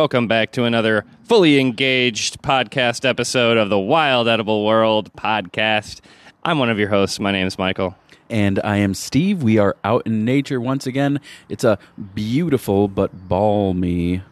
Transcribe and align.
Welcome 0.00 0.28
back 0.28 0.52
to 0.52 0.64
another 0.64 1.04
fully 1.24 1.60
engaged 1.60 2.40
podcast 2.40 3.06
episode 3.06 3.58
of 3.58 3.68
the 3.68 3.78
Wild 3.78 4.28
Edible 4.28 4.64
World 4.64 5.12
podcast. 5.12 6.00
I'm 6.42 6.58
one 6.58 6.70
of 6.70 6.78
your 6.78 6.88
hosts. 6.88 7.20
My 7.20 7.30
name 7.32 7.46
is 7.46 7.58
Michael. 7.58 7.94
And 8.30 8.58
I 8.64 8.78
am 8.78 8.94
Steve. 8.94 9.42
We 9.42 9.58
are 9.58 9.76
out 9.84 10.06
in 10.06 10.24
nature 10.24 10.58
once 10.58 10.86
again. 10.86 11.20
It's 11.50 11.64
a 11.64 11.78
beautiful 12.14 12.88
but 12.88 13.28
balmy. 13.28 14.22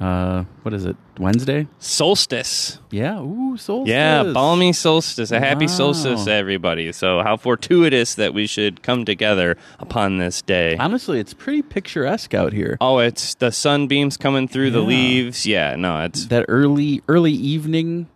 Uh, 0.00 0.44
what 0.62 0.72
is 0.72 0.86
it? 0.86 0.96
Wednesday? 1.18 1.66
Solstice. 1.78 2.78
Yeah. 2.90 3.20
Ooh, 3.20 3.58
solstice. 3.58 3.90
Yeah, 3.90 4.22
balmy 4.32 4.72
solstice. 4.72 5.30
A 5.30 5.38
happy 5.38 5.66
Wow. 5.66 5.72
solstice, 5.72 6.26
everybody. 6.26 6.90
So, 6.92 7.22
how 7.22 7.36
fortuitous 7.36 8.14
that 8.14 8.32
we 8.32 8.46
should 8.46 8.82
come 8.82 9.04
together 9.04 9.58
upon 9.78 10.16
this 10.16 10.40
day. 10.40 10.76
Honestly, 10.78 11.20
it's 11.20 11.34
pretty 11.34 11.60
picturesque 11.60 12.32
out 12.32 12.54
here. 12.54 12.78
Oh, 12.80 12.98
it's 12.98 13.34
the 13.34 13.52
sunbeams 13.52 14.16
coming 14.16 14.48
through 14.48 14.70
the 14.70 14.80
Yeah. 14.80 14.86
leaves. 14.86 15.46
Yeah, 15.46 15.76
no, 15.76 16.00
it's 16.02 16.24
That 16.28 16.46
early, 16.48 17.02
early 17.06 17.32
evening, 17.32 18.06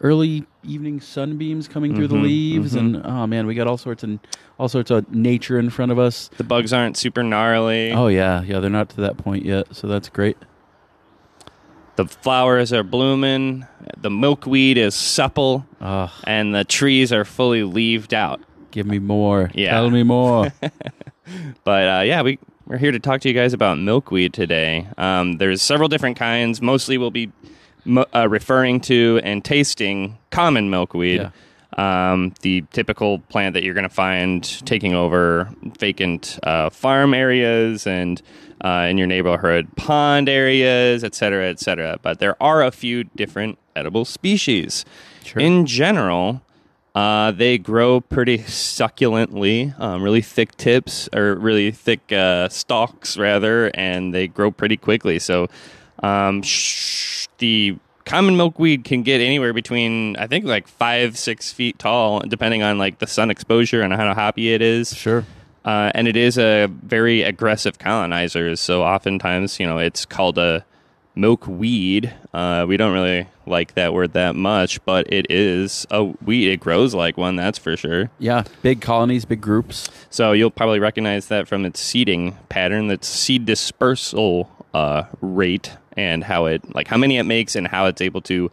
early 0.00 0.44
evening 0.64 1.00
sunbeams 1.00 1.68
coming 1.68 1.94
through 1.94 2.08
the 2.08 2.16
Mhm, 2.16 2.22
leaves, 2.24 2.74
and 2.74 3.00
oh 3.04 3.26
man, 3.28 3.46
we 3.46 3.54
got 3.54 3.68
all 3.68 3.78
sorts 3.78 4.02
and 4.02 4.18
all 4.58 4.68
sorts 4.68 4.90
of 4.90 5.14
nature 5.14 5.58
in 5.60 5.70
front 5.70 5.92
of 5.92 5.98
us. 5.98 6.28
the 6.38 6.44
bugs 6.44 6.72
aren't 6.72 6.96
super 6.96 7.22
gnarly. 7.22 7.92
Oh 7.92 8.08
yeah, 8.08 8.42
yeah, 8.42 8.58
they're 8.58 8.68
not 8.68 8.88
to 8.90 9.00
that 9.02 9.16
point 9.16 9.44
yet, 9.44 9.68
so 9.70 9.86
that's 9.86 10.08
great. 10.08 10.36
The 12.00 12.08
flowers 12.08 12.72
are 12.72 12.82
blooming. 12.82 13.66
The 13.98 14.08
milkweed 14.08 14.78
is 14.78 14.94
supple, 14.94 15.66
Ugh, 15.82 16.08
and 16.24 16.54
the 16.54 16.64
trees 16.64 17.12
are 17.12 17.26
fully 17.26 17.62
leaved 17.62 18.14
out. 18.14 18.40
give 18.70 18.86
me 18.86 18.98
more. 18.98 19.50
Yeah. 19.54 19.72
Tell 19.72 19.90
me 19.90 20.02
more. 20.02 20.50
But 21.62 21.88
uh, 21.88 22.02
yeah, 22.02 22.22
we 22.22 22.38
we're 22.66 22.78
here 22.78 22.90
to 22.90 22.98
talk 22.98 23.20
to 23.20 23.28
you 23.28 23.34
guys 23.34 23.52
about 23.52 23.78
milkweed 23.78 24.32
today. 24.32 24.88
Um, 24.98 25.34
there's 25.34 25.60
several 25.62 25.88
different 25.88 26.16
kinds. 26.16 26.60
Mostly, 26.62 26.96
we'll 26.98 27.10
be 27.12 27.30
uh, 28.14 28.28
referring 28.28 28.80
to 28.82 29.20
and 29.22 29.44
tasting 29.44 30.16
common 30.30 30.70
milkweed. 30.70 31.30
Um, 31.76 32.34
the 32.40 32.62
typical 32.72 33.20
plant 33.20 33.54
that 33.54 33.62
you're 33.62 33.74
going 33.74 33.88
to 33.88 33.94
find 33.94 34.42
taking 34.66 34.94
over 34.94 35.50
vacant 35.78 36.38
uh, 36.42 36.70
farm 36.70 37.14
areas 37.14 37.86
and 37.86 38.20
uh, 38.60 38.86
in 38.90 38.98
your 38.98 39.06
neighborhood 39.06 39.68
pond 39.76 40.28
areas, 40.28 41.02
et 41.04 41.14
cetera, 41.14 41.48
et 41.48 41.60
cetera. 41.60 41.98
But 42.02 42.18
there 42.18 42.40
are 42.42 42.62
a 42.62 42.70
few 42.70 43.04
different 43.04 43.58
edible 43.74 44.04
species. 44.04 44.84
Sure. 45.24 45.40
In 45.40 45.66
general, 45.66 46.42
uh, 46.94 47.30
they 47.30 47.56
grow 47.56 48.00
pretty 48.00 48.38
succulently, 48.38 49.78
um, 49.78 50.02
really 50.02 50.22
thick 50.22 50.56
tips 50.56 51.08
or 51.14 51.34
really 51.36 51.70
thick 51.70 52.12
uh, 52.12 52.48
stalks, 52.48 53.16
rather, 53.16 53.70
and 53.74 54.12
they 54.12 54.26
grow 54.26 54.50
pretty 54.50 54.76
quickly. 54.76 55.18
So, 55.18 55.48
um, 56.02 56.42
sh- 56.42 57.28
the 57.38 57.76
common 58.04 58.36
milkweed 58.36 58.82
can 58.82 59.02
get 59.02 59.20
anywhere 59.20 59.52
between 59.52 60.16
I 60.16 60.26
think 60.26 60.44
like 60.44 60.66
five, 60.66 61.16
six 61.16 61.52
feet 61.52 61.78
tall, 61.78 62.20
depending 62.20 62.62
on 62.62 62.76
like 62.76 62.98
the 62.98 63.06
sun 63.06 63.30
exposure 63.30 63.82
and 63.82 63.92
how 63.92 64.12
happy 64.14 64.52
it 64.52 64.60
is. 64.60 64.92
Sure. 64.92 65.24
Uh, 65.70 65.92
and 65.94 66.08
it 66.08 66.16
is 66.16 66.36
a 66.36 66.66
very 66.66 67.22
aggressive 67.22 67.78
colonizer. 67.78 68.56
So 68.56 68.82
oftentimes, 68.82 69.60
you 69.60 69.66
know, 69.68 69.78
it's 69.78 70.04
called 70.04 70.36
a 70.36 70.64
milkweed. 71.14 72.12
Uh, 72.34 72.64
we 72.66 72.76
don't 72.76 72.92
really 72.92 73.28
like 73.46 73.74
that 73.74 73.94
word 73.94 74.12
that 74.14 74.34
much, 74.34 74.84
but 74.84 75.12
it 75.12 75.30
is 75.30 75.86
a 75.92 76.02
weed. 76.02 76.50
It 76.50 76.58
grows 76.58 76.92
like 76.92 77.16
one, 77.16 77.36
that's 77.36 77.56
for 77.56 77.76
sure. 77.76 78.10
Yeah, 78.18 78.42
big 78.62 78.80
colonies, 78.80 79.24
big 79.24 79.40
groups. 79.40 79.88
So 80.10 80.32
you'll 80.32 80.50
probably 80.50 80.80
recognize 80.80 81.28
that 81.28 81.46
from 81.46 81.64
its 81.64 81.78
seeding 81.78 82.36
pattern. 82.48 82.88
That's 82.88 83.06
seed 83.06 83.46
dispersal 83.46 84.50
uh, 84.74 85.04
rate 85.20 85.70
and 85.96 86.24
how 86.24 86.46
it, 86.46 86.74
like 86.74 86.88
how 86.88 86.96
many 86.96 87.16
it 87.16 87.24
makes 87.24 87.54
and 87.54 87.68
how 87.68 87.86
it's 87.86 88.00
able 88.00 88.22
to 88.22 88.50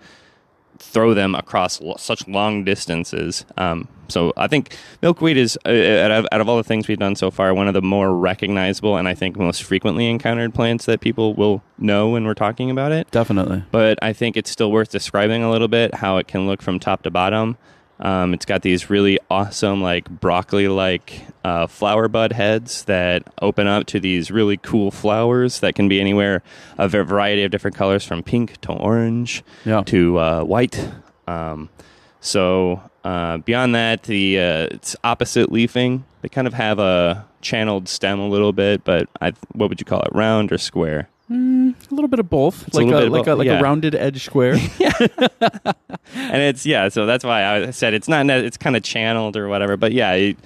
throw 0.79 1.13
them 1.13 1.35
across 1.35 1.81
lo- 1.81 1.95
such 1.97 2.27
long 2.27 2.63
distances. 2.63 3.45
Um, 3.57 3.87
so 4.07 4.31
I 4.37 4.47
think 4.47 4.77
milkweed 5.01 5.37
is, 5.37 5.57
uh, 5.65 5.69
out, 5.69 6.11
of, 6.11 6.27
out 6.31 6.41
of 6.41 6.47
all 6.47 6.57
the 6.57 6.63
things 6.63 6.87
we've 6.87 6.97
done 6.97 7.15
so 7.15 7.29
far, 7.29 7.53
one 7.53 7.67
of 7.67 7.73
the 7.73 7.81
more 7.81 8.15
recognizable 8.15 8.95
and 8.97 9.07
I 9.07 9.13
think 9.13 9.37
most 9.37 9.63
frequently 9.63 10.07
encountered 10.09 10.53
plants 10.53 10.85
that 10.85 11.01
people 11.01 11.33
will 11.33 11.61
know 11.77 12.09
when 12.09 12.25
we're 12.25 12.33
talking 12.33 12.71
about 12.71 12.91
it. 12.91 13.09
Definitely. 13.11 13.63
But 13.71 13.99
I 14.01 14.13
think 14.13 14.37
it's 14.37 14.49
still 14.49 14.71
worth 14.71 14.89
describing 14.89 15.43
a 15.43 15.51
little 15.51 15.67
bit 15.67 15.95
how 15.95 16.17
it 16.17 16.27
can 16.27 16.47
look 16.47 16.61
from 16.61 16.79
top 16.79 17.03
to 17.03 17.11
bottom. 17.11 17.57
Um, 17.99 18.33
it's 18.33 18.45
got 18.45 18.61
these 18.61 18.89
really 18.89 19.17
awesome, 19.29 19.81
like 19.81 20.07
broccoli 20.09 20.67
like 20.67 21.25
uh, 21.43 21.65
flower 21.67 22.07
bud 22.07 22.31
heads 22.31 22.83
that 22.85 23.23
open 23.41 23.65
up 23.67 23.87
to 23.87 23.99
these 23.99 24.29
really 24.29 24.57
cool 24.57 24.91
flowers 24.91 25.61
that 25.61 25.73
can 25.75 25.87
be 25.87 25.99
anywhere, 25.99 26.43
a 26.77 26.87
variety 26.87 27.43
of 27.43 27.49
different 27.51 27.75
colors 27.75 28.03
from 28.05 28.21
pink 28.21 28.61
to 28.61 28.71
orange 28.71 29.43
Yeah. 29.65 29.81
to 29.87 30.19
uh, 30.19 30.43
white. 30.43 30.89
Um, 31.27 31.69
so 32.21 32.81
uh, 33.03 33.37
beyond 33.37 33.73
that, 33.75 34.03
the 34.03 34.39
uh, 34.39 34.67
it's 34.71 34.95
opposite 35.03 35.51
leafing. 35.51 36.05
They 36.21 36.29
kind 36.29 36.47
of 36.47 36.53
have 36.53 36.77
a 36.79 37.25
channeled 37.41 37.87
stem 37.87 38.19
a 38.19 38.27
little 38.27 38.53
bit, 38.53 38.83
but 38.83 39.07
I, 39.21 39.33
what 39.53 39.69
would 39.69 39.79
you 39.79 39.85
call 39.85 40.01
it? 40.01 40.09
Round 40.13 40.51
or 40.51 40.57
square? 40.57 41.09
A 41.29 41.73
little 41.91 42.07
bit 42.07 42.19
of 42.19 42.29
both, 42.29 42.73
a 42.73 42.77
like 42.77 42.87
a, 42.87 43.05
of 43.05 43.11
like 43.11 43.27
a 43.27 43.35
like 43.35 43.45
yeah. 43.47 43.59
a 43.59 43.61
rounded 43.61 43.95
edge 43.95 44.23
square. 44.23 44.53
and 46.13 46.41
it's 46.41 46.65
yeah 46.65 46.89
so 46.89 47.05
that's 47.05 47.23
why 47.23 47.43
i 47.45 47.71
said 47.71 47.93
it's 47.93 48.07
not 48.07 48.29
it's 48.29 48.57
kind 48.57 48.75
of 48.75 48.83
channeled 48.83 49.35
or 49.35 49.47
whatever 49.47 49.77
but 49.77 49.91
yeah 49.91 50.13
it's 50.13 50.41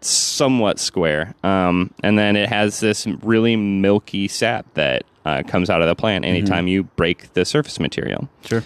somewhat 0.00 0.78
square 0.78 1.34
um, 1.42 1.90
and 2.02 2.18
then 2.18 2.36
it 2.36 2.48
has 2.48 2.80
this 2.80 3.06
really 3.22 3.56
milky 3.56 4.28
sap 4.28 4.66
that 4.74 5.04
uh, 5.24 5.42
comes 5.46 5.70
out 5.70 5.80
of 5.80 5.88
the 5.88 5.94
plant 5.94 6.24
anytime 6.24 6.68
you 6.68 6.84
break 6.84 7.32
the 7.32 7.44
surface 7.44 7.80
material 7.80 8.28
sure. 8.44 8.62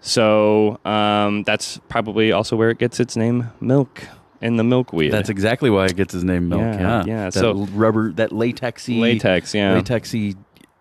so 0.00 0.78
um, 0.84 1.42
that's 1.42 1.78
probably 1.88 2.32
also 2.32 2.56
where 2.56 2.70
it 2.70 2.78
gets 2.78 3.00
its 3.00 3.16
name 3.16 3.50
milk 3.60 4.04
in 4.40 4.56
the 4.56 4.64
milkweed 4.64 5.12
That's 5.12 5.28
exactly 5.28 5.68
why 5.68 5.86
it 5.86 5.96
gets 5.96 6.12
his 6.12 6.22
name 6.22 6.48
milk. 6.48 6.60
Yeah, 6.60 6.78
Yeah, 6.80 7.04
yeah, 7.06 7.24
That 7.24 7.32
so- 7.34 7.66
rubber, 7.72 8.12
that 8.12 8.30
latexy, 8.30 9.00
latex 9.00 9.52
yeah 9.52 9.78
latexy 9.80 10.36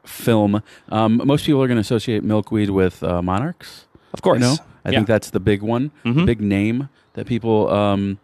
film. 0.07 0.61
Um, 0.89 1.21
most 1.25 1.45
people 1.45 1.61
are 1.61 1.67
going 1.67 1.77
to 1.77 1.81
associate 1.81 2.23
milkweed 2.23 2.69
with 2.69 3.03
uh, 3.03 3.21
monarchs. 3.21 3.85
of 4.13 4.21
course 4.21 4.39
You 4.39 4.45
know, 4.47 4.55
I 4.85 4.89
Yeah. 4.91 4.99
think 4.99 5.07
that's 5.07 5.29
the 5.31 5.39
big 5.39 5.61
one, 5.61 5.91
the 6.03 6.09
Mhm. 6.11 6.25
big 6.25 6.41
name 6.41 6.89
that 7.13 7.25
people 7.27 7.69
um, 7.69 8.17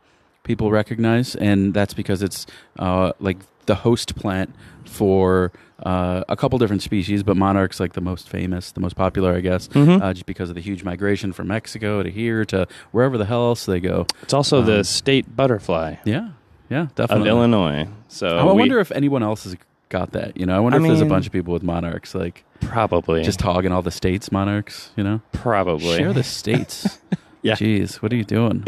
people 0.43 0.71
recognize, 0.71 1.35
and 1.35 1.73
that's 1.73 1.93
because 1.93 2.21
it's 2.21 2.45
uh, 2.79 3.11
like 3.19 3.37
the 3.65 3.75
host 3.75 4.15
plant 4.15 4.49
for 4.85 5.51
uh, 5.85 6.23
a 6.29 6.35
couple 6.35 6.57
different 6.59 6.81
species, 6.81 7.23
but 7.23 7.35
monarchs 7.35 7.79
like 7.79 7.91
the 7.93 8.01
most 8.01 8.29
famous, 8.29 8.71
the 8.71 8.79
most 8.79 8.95
popular, 8.95 9.35
I 9.35 9.41
guess, 9.41 9.67
Mhm. 9.69 10.01
uh, 10.01 10.13
just 10.13 10.25
because 10.25 10.49
of 10.49 10.55
the 10.55 10.61
huge 10.61 10.83
migration 10.83 11.33
from 11.33 11.47
Mexico 11.47 12.03
to 12.03 12.09
here 12.09 12.45
to 12.45 12.67
wherever 12.91 13.17
the 13.17 13.25
hell 13.25 13.43
else 13.47 13.65
they 13.65 13.79
go. 13.81 14.05
it's 14.21 14.33
also 14.33 14.61
the 14.61 14.77
um, 14.77 14.83
state 14.83 15.35
butterfly 15.35 15.95
Yeah, 16.05 16.29
yeah, 16.69 16.87
definitely 16.95 17.29
of 17.29 17.35
illinois 17.35 17.87
so 18.07 18.27
I 18.37 18.43
we- 18.45 18.59
wonder 18.61 18.79
if 18.79 18.91
anyone 18.93 19.23
else 19.23 19.43
has 19.43 19.55
got 19.93 20.11
that. 20.11 20.35
You 20.35 20.45
know, 20.45 20.55
I 20.57 20.59
wonder 20.59 20.77
I 20.77 20.81
if 20.81 20.87
there's 20.87 20.99
a 20.99 21.03
mean- 21.03 21.09
bunch 21.09 21.25
of 21.27 21.31
people 21.31 21.53
with 21.53 21.63
monarchs, 21.63 22.13
like 22.13 22.43
probably 22.59 23.23
just 23.23 23.41
hogging 23.41 23.71
all 23.71 23.81
the 23.81 23.91
states' 23.91 24.31
monarchs. 24.31 24.91
You 24.97 25.03
know, 25.05 25.21
probably 25.31 25.95
share 25.97 26.11
the 26.11 26.23
states. 26.41 26.99
Yeah. 27.41 27.53
Jeez, 27.55 27.95
what 28.01 28.11
are 28.11 28.15
you 28.17 28.23
doing? 28.25 28.65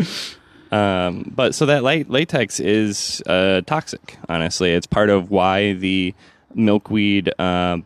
Um, 0.71 1.31
but 1.35 1.55
so 1.55 1.65
that 1.65 1.83
la- 1.83 2.03
latex 2.07 2.59
is 2.59 3.21
uh, 3.25 3.61
toxic. 3.65 4.17
Honestly, 4.29 4.71
it's 4.71 4.87
part 4.87 5.09
of 5.09 5.31
why 5.31 5.73
the 5.73 6.13
milkweed, 6.53 7.31
uh, 7.39 7.77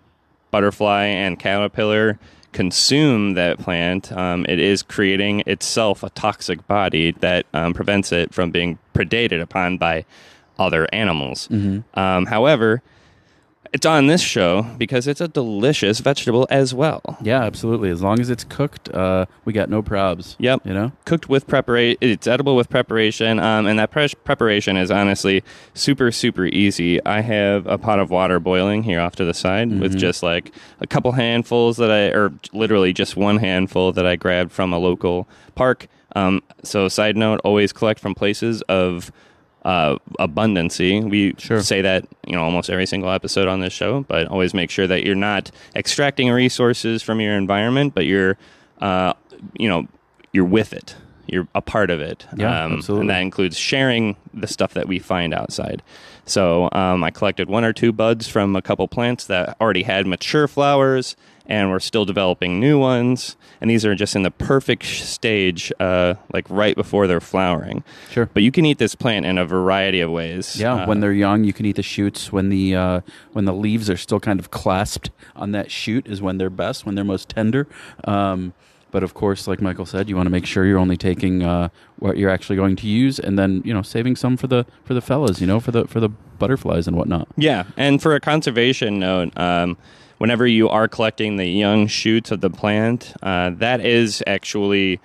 butterfly, 0.51 1.05
and 1.05 1.39
caterpillar 1.39 2.19
consume 2.51 3.35
that 3.35 3.59
plant. 3.59 4.11
Um, 4.11 4.45
it 4.49 4.59
is 4.59 4.81
creating 4.81 5.43
itself 5.45 6.01
a 6.03 6.09
toxic 6.09 6.67
body 6.67 7.11
that 7.19 7.45
um, 7.53 7.73
prevents 7.73 8.11
it 8.11 8.33
from 8.33 8.49
being 8.51 8.79
predated 8.95 9.41
upon 9.41 9.77
by 9.77 10.05
other 10.57 10.87
animals. 10.91 11.47
Um, 11.93 12.25
however, 12.25 12.81
it's 13.71 13.85
on 13.85 14.07
this 14.07 14.21
show 14.21 14.63
because 14.77 15.07
it's 15.07 15.21
a 15.21 15.27
delicious 15.27 15.99
vegetable 15.99 16.47
as 16.49 16.73
well. 16.73 17.17
Yeah, 17.21 17.43
absolutely. 17.43 17.89
As 17.89 18.01
long 18.01 18.19
as 18.19 18.29
it's 18.29 18.43
cooked, 18.43 18.89
uh, 18.89 19.25
we 19.45 19.53
got 19.53 19.69
no 19.69 19.83
probs. 19.83 20.35
Yep. 20.39 20.65
You 20.65 20.73
know. 20.73 20.91
cooked 21.05 21.29
with 21.29 21.47
preparation. 21.47 21.97
It's 22.01 22.27
edible 22.27 22.55
with 22.55 22.69
preparation, 22.69 23.39
um, 23.39 23.67
and 23.67 23.77
that 23.79 23.91
pre- 23.91 24.13
preparation 24.23 24.77
is 24.77 24.89
honestly 24.89 25.43
super, 25.73 26.11
super 26.11 26.45
easy. 26.45 27.03
I 27.05 27.21
have 27.21 27.67
a 27.67 27.77
pot 27.77 27.99
of 27.99 28.09
water 28.09 28.39
boiling 28.39 28.83
here 28.83 28.99
off 28.99 29.15
to 29.17 29.25
the 29.25 29.33
side 29.33 29.79
with 29.79 29.97
just 29.97 30.23
like 30.23 30.51
a 30.79 30.87
couple 30.87 31.11
handfuls 31.11 31.77
that 31.77 31.91
I, 31.91 32.07
or 32.17 32.33
literally 32.53 32.93
just 32.93 33.15
one 33.15 33.37
handful 33.37 33.91
that 33.91 34.05
I 34.05 34.15
grabbed 34.15 34.51
from 34.51 34.73
a 34.73 34.79
local 34.79 35.27
park. 35.55 35.87
Um, 36.15 36.41
so, 36.63 36.87
side 36.87 37.15
note: 37.15 37.39
always 37.43 37.71
collect 37.71 37.99
from 37.99 38.15
places 38.15 38.61
of 38.63 39.11
uh, 39.69 39.97
abundancy. 40.19 40.91
We 41.09 41.35
Sure. 41.37 41.61
say 41.61 41.81
that 41.81 42.05
you 42.27 42.35
know 42.35 42.43
almost 42.43 42.69
every 42.69 42.85
single 42.85 43.11
episode 43.11 43.47
on 43.47 43.59
this 43.59 43.73
show, 43.73 43.91
but 44.07 44.27
always 44.27 44.53
make 44.53 44.69
sure 44.71 44.87
that 44.87 45.03
you're 45.05 45.15
not 45.31 45.51
extracting 45.75 46.29
resources 46.31 47.03
from 47.03 47.19
your 47.21 47.35
environment, 47.35 47.93
but 47.93 48.05
you're 48.05 48.37
uh, 48.81 49.13
you 49.57 49.69
know 49.69 49.87
you're 50.33 50.45
with 50.57 50.73
it. 50.73 50.95
you're 51.31 51.47
a 51.53 51.61
part 51.61 51.89
of 51.91 51.99
it. 52.01 52.25
Yeah, 52.35 52.63
um, 52.65 52.73
absolutely. 52.77 53.01
And 53.03 53.09
that 53.11 53.21
includes 53.21 53.55
sharing 53.57 54.15
the 54.33 54.47
stuff 54.47 54.73
that 54.73 54.87
we 54.87 54.97
find 54.99 55.31
outside. 55.33 55.83
So 56.25 56.69
um, 56.71 57.03
I 57.03 57.11
collected 57.11 57.49
one 57.49 57.63
or 57.63 57.73
two 57.73 57.91
buds 57.91 58.27
from 58.27 58.55
a 58.55 58.61
couple 58.61 58.87
plants 58.87 59.25
that 59.27 59.55
already 59.61 59.83
had 59.83 60.07
mature 60.07 60.47
flowers, 60.47 61.15
and 61.45 61.69
we're 61.69 61.79
still 61.79 62.05
developing 62.05 62.59
new 62.59 62.77
ones. 62.79 63.35
And 63.61 63.69
these 63.69 63.85
are 63.85 63.95
just 63.95 64.15
in 64.15 64.23
the 64.23 64.31
perfect 64.31 64.85
stage, 64.85 65.71
uh, 65.79 66.13
like 66.31 66.45
right 66.49 66.75
before 66.75 67.07
they're 67.07 67.19
flowering. 67.19 67.83
Sure. 68.11 68.29
But 68.33 68.43
you 68.43 68.51
can 68.51 68.65
eat 68.65 68.77
this 68.77 68.95
plant 68.95 69.25
in 69.25 69.37
a 69.37 69.45
variety 69.45 69.99
of 70.01 70.11
ways. 70.11 70.55
Yeah, 70.59 70.73
Uh, 70.83 70.85
when 70.87 70.99
they're 70.99 71.11
young, 71.13 71.43
you 71.43 71.53
can 71.53 71.65
eat 71.65 71.75
the 71.75 71.83
shoots. 71.83 72.31
When 72.31 72.49
the 72.49 72.75
uh, 72.75 73.01
when 73.33 73.45
the 73.45 73.53
leaves 73.53 73.89
are 73.89 73.97
still 73.97 74.19
kind 74.19 74.39
of 74.39 74.51
clasped 74.51 75.09
on 75.35 75.51
that 75.51 75.71
shoot 75.71 76.07
is 76.07 76.21
when 76.21 76.37
they're 76.37 76.49
best, 76.49 76.85
when 76.85 76.95
they're 76.95 77.03
most 77.03 77.29
tender. 77.29 77.67
Um, 78.05 78.53
but 78.91 79.03
of 79.03 79.13
course, 79.13 79.47
like 79.47 79.61
Michael 79.61 79.85
said, 79.85 80.09
you 80.09 80.15
want 80.15 80.25
to 80.25 80.31
make 80.31 80.47
sure 80.47 80.65
you're 80.65 80.79
only 80.79 80.97
taking 80.97 81.43
uh, 81.43 81.69
what 81.99 82.17
you're 82.17 82.29
actually 82.31 82.55
going 82.55 82.75
to 82.77 82.87
use, 82.87 83.19
and 83.19 83.37
then 83.37 83.61
you 83.65 83.73
know 83.73 83.81
saving 83.83 84.15
some 84.15 84.35
for 84.37 84.47
the 84.47 84.65
for 84.83 84.93
the 84.95 85.01
fellas, 85.01 85.39
you 85.41 85.45
know, 85.47 85.59
for 85.59 85.71
the 85.71 85.85
for 85.85 85.99
the 85.99 86.09
butterflies 86.09 86.87
and 86.87 86.95
whatnot. 86.97 87.27
Yeah, 87.37 87.65
and 87.77 88.01
for 88.01 88.15
a 88.15 88.19
conservation 88.19 88.97
note, 88.99 89.37
um, 89.37 89.77
whenever 90.19 90.45
you 90.45 90.69
are 90.69 90.87
collecting 90.87 91.37
the 91.37 91.47
young 91.47 91.87
shoots 91.87 92.29
of 92.29 92.41
the 92.41 92.49
plant, 92.49 93.13
uh, 93.23 93.49
that 93.55 93.81
is 93.81 94.23
actually 94.27 94.99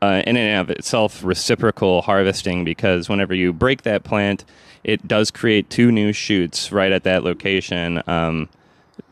uh, 0.00 0.22
in 0.26 0.36
and 0.36 0.60
of 0.60 0.70
itself 0.70 1.24
reciprocal 1.24 2.02
harvesting 2.02 2.64
because 2.64 3.08
whenever 3.08 3.34
you 3.34 3.52
break 3.52 3.82
that 3.82 4.04
plant, 4.04 4.44
it 4.84 5.06
does 5.08 5.30
create 5.30 5.68
two 5.68 5.90
new 5.90 6.12
shoots 6.12 6.72
right 6.72 6.92
at 6.92 7.04
that 7.04 7.24
location. 7.24 8.02
Um, 8.06 8.48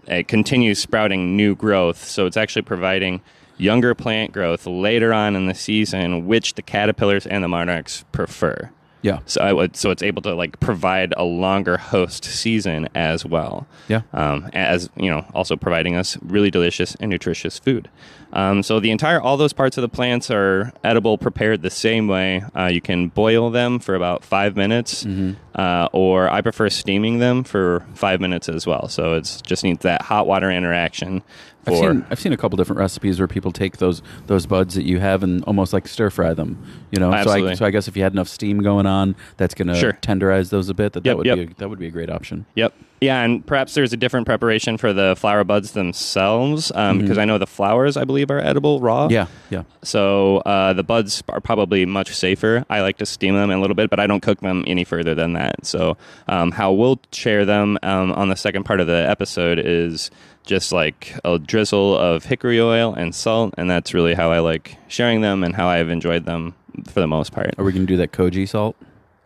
it 0.07 0.29
continues 0.29 0.79
sprouting 0.79 1.37
new 1.37 1.55
growth, 1.55 2.03
so 2.03 2.25
it's 2.25 2.37
actually 2.37 2.63
providing 2.63 3.21
younger 3.59 3.95
plant 3.95 4.33
growth 4.33 4.67
later 4.67 5.13
on 5.13 5.35
in 5.37 5.47
the 5.47 5.55
season, 5.55 6.27
which 6.27 6.55
the 6.55 6.63
caterpillars 6.63 7.27
and 7.27 7.45
the 7.45 7.49
monarchs 7.49 8.05
prefer. 8.13 8.71
Yeah, 9.03 9.21
So 9.27 9.41
I 9.41 9.53
would, 9.53 9.77
so 9.77 9.91
it's 9.91 10.03
able 10.03 10.23
to 10.23 10.35
like 10.35 10.59
provide 10.61 11.15
a 11.17 11.23
longer 11.25 11.77
host 11.77 12.25
season 12.25 12.89
as 12.97 13.25
well. 13.25 13.67
yeah, 13.87 14.03
Um, 14.13 14.51
as 14.53 14.91
you 14.97 15.09
know, 15.09 15.25
also 15.35 15.55
providing 15.57 15.95
us 15.95 16.19
really 16.23 16.51
delicious 16.51 16.97
and 16.97 17.09
nutritious 17.11 17.59
food. 17.61 17.89
Um, 18.33 18.63
so 18.63 18.79
the 18.79 18.91
entire, 18.91 19.21
all 19.21 19.37
those 19.37 19.53
parts 19.55 19.79
of 19.79 19.83
the 19.83 19.89
plants 19.89 20.31
are 20.31 20.73
edible, 20.85 21.17
prepared 21.19 21.63
the 21.63 21.71
same 21.71 22.09
way. 22.09 22.43
Uh, 22.55 22.67
you 22.67 22.81
can 22.81 23.09
boil 23.09 23.51
them 23.51 23.79
for 23.79 23.95
about 23.95 24.23
five 24.25 24.55
minutes, 24.57 25.05
Mm-hmm. 25.05 25.33
uh, 25.59 25.89
or 25.93 26.29
I 26.31 26.41
prefer 26.43 26.69
steaming 26.69 27.19
them 27.19 27.43
for 27.45 27.87
five 27.95 28.21
minutes 28.21 28.49
as 28.49 28.67
well. 28.67 28.89
So 28.89 29.15
it's 29.15 29.41
just 29.41 29.65
needs 29.65 29.83
that 29.83 30.03
hot 30.03 30.27
water 30.27 30.51
interaction. 30.51 31.23
I've 31.67 31.75
For 31.79 31.91
seen 31.93 32.07
I've 32.11 32.21
seen 32.21 32.33
a 32.33 32.37
couple 32.37 32.57
different 32.57 32.79
recipes 32.81 33.19
where 33.19 33.29
people 33.29 33.51
take 33.53 33.77
those 33.79 34.01
those 34.27 34.47
buds 34.47 34.75
that 34.75 34.85
you 34.85 35.01
have 35.01 35.23
and 35.23 35.43
almost 35.45 35.73
like 35.73 35.87
stir 35.89 36.09
fry 36.11 36.33
them. 36.35 36.63
You 36.91 37.01
know, 37.01 37.11
so 37.23 37.31
I, 37.31 37.55
so 37.55 37.67
I 37.67 37.71
guess 37.71 37.89
if 37.89 37.97
you 37.97 38.03
had 38.03 38.13
enough 38.13 38.29
steam 38.29 38.63
going 38.63 38.87
on, 38.87 39.17
that's 39.37 39.55
going 39.55 39.69
to 39.69 39.75
Sure. 39.75 39.93
tenderize 39.95 40.51
those 40.51 40.69
a 40.69 40.75
bit. 40.75 40.93
That 40.95 41.05
that 41.05 41.17
would 41.17 41.27
yep. 41.27 41.37
be 41.37 41.43
a, 41.45 41.55
that 41.59 41.69
would 41.69 41.79
be 41.79 41.87
a 41.87 41.91
great 41.91 42.09
option. 42.11 42.47
Yep. 42.55 42.75
Yeah, 43.01 43.23
and 43.23 43.47
perhaps 43.47 43.75
there's 43.75 43.93
a 43.93 43.97
different 43.97 44.27
preparation 44.27 44.77
for 44.77 44.93
the 44.93 45.15
flower 45.17 45.45
buds 45.45 45.73
themselves 45.73 46.73
um, 46.75 46.99
because 46.99 47.19
I 47.19 47.25
know 47.25 47.39
the 47.39 47.47
flowers, 47.47 47.97
I 47.97 48.05
believe, 48.05 48.31
are 48.31 48.41
edible 48.41 48.81
raw. 48.81 49.05
Mm-hmm. 49.05 49.13
Yeah, 49.13 49.27
yeah. 49.51 49.63
So 49.83 50.39
uh, 50.39 50.73
the 50.73 50.83
buds 50.83 51.23
are 51.29 51.41
probably 51.41 51.87
much 51.87 52.15
safer. 52.15 52.65
I 52.69 52.81
like 52.81 52.99
to 52.99 53.07
steam 53.07 53.35
them 53.35 53.51
a 53.51 53.59
little 53.59 53.77
bit, 53.77 53.91
but 53.91 54.01
I 54.01 54.07
don't 54.07 54.21
cook 54.21 54.41
them 54.41 54.65
any 54.67 54.85
further 54.85 55.15
than 55.15 55.35
that. 55.35 55.65
So 55.65 55.97
um, 56.27 56.51
how 56.51 56.73
we'll 56.73 57.01
share 57.13 57.45
them 57.45 57.79
um, 57.83 58.13
on 58.13 58.29
the 58.29 58.37
second 58.37 58.65
part 58.65 58.81
of 58.81 58.87
the 58.87 59.09
episode 59.09 59.59
is 59.59 60.11
just 60.45 60.73
like 60.73 61.15
a 61.25 61.39
drizzle 61.39 61.97
of 61.97 62.25
hickory 62.25 62.61
oil 62.61 62.95
and 62.95 63.15
salt, 63.15 63.55
and 63.59 63.71
that's 63.71 63.95
really 63.95 64.15
how 64.15 64.33
I 64.33 64.41
like 64.41 64.77
sharing 64.89 65.21
them 65.21 65.45
and 65.45 65.55
how 65.55 65.69
I've 65.69 65.91
enjoyed 65.91 66.25
them 66.25 66.55
for 66.87 67.01
the 67.01 67.07
most 67.07 67.33
part. 67.33 67.55
Are 67.59 67.65
we 67.65 67.73
going 67.73 67.87
to 67.87 67.93
do 67.93 67.99
that 67.99 68.13
koji 68.13 68.49
salt? 68.49 68.77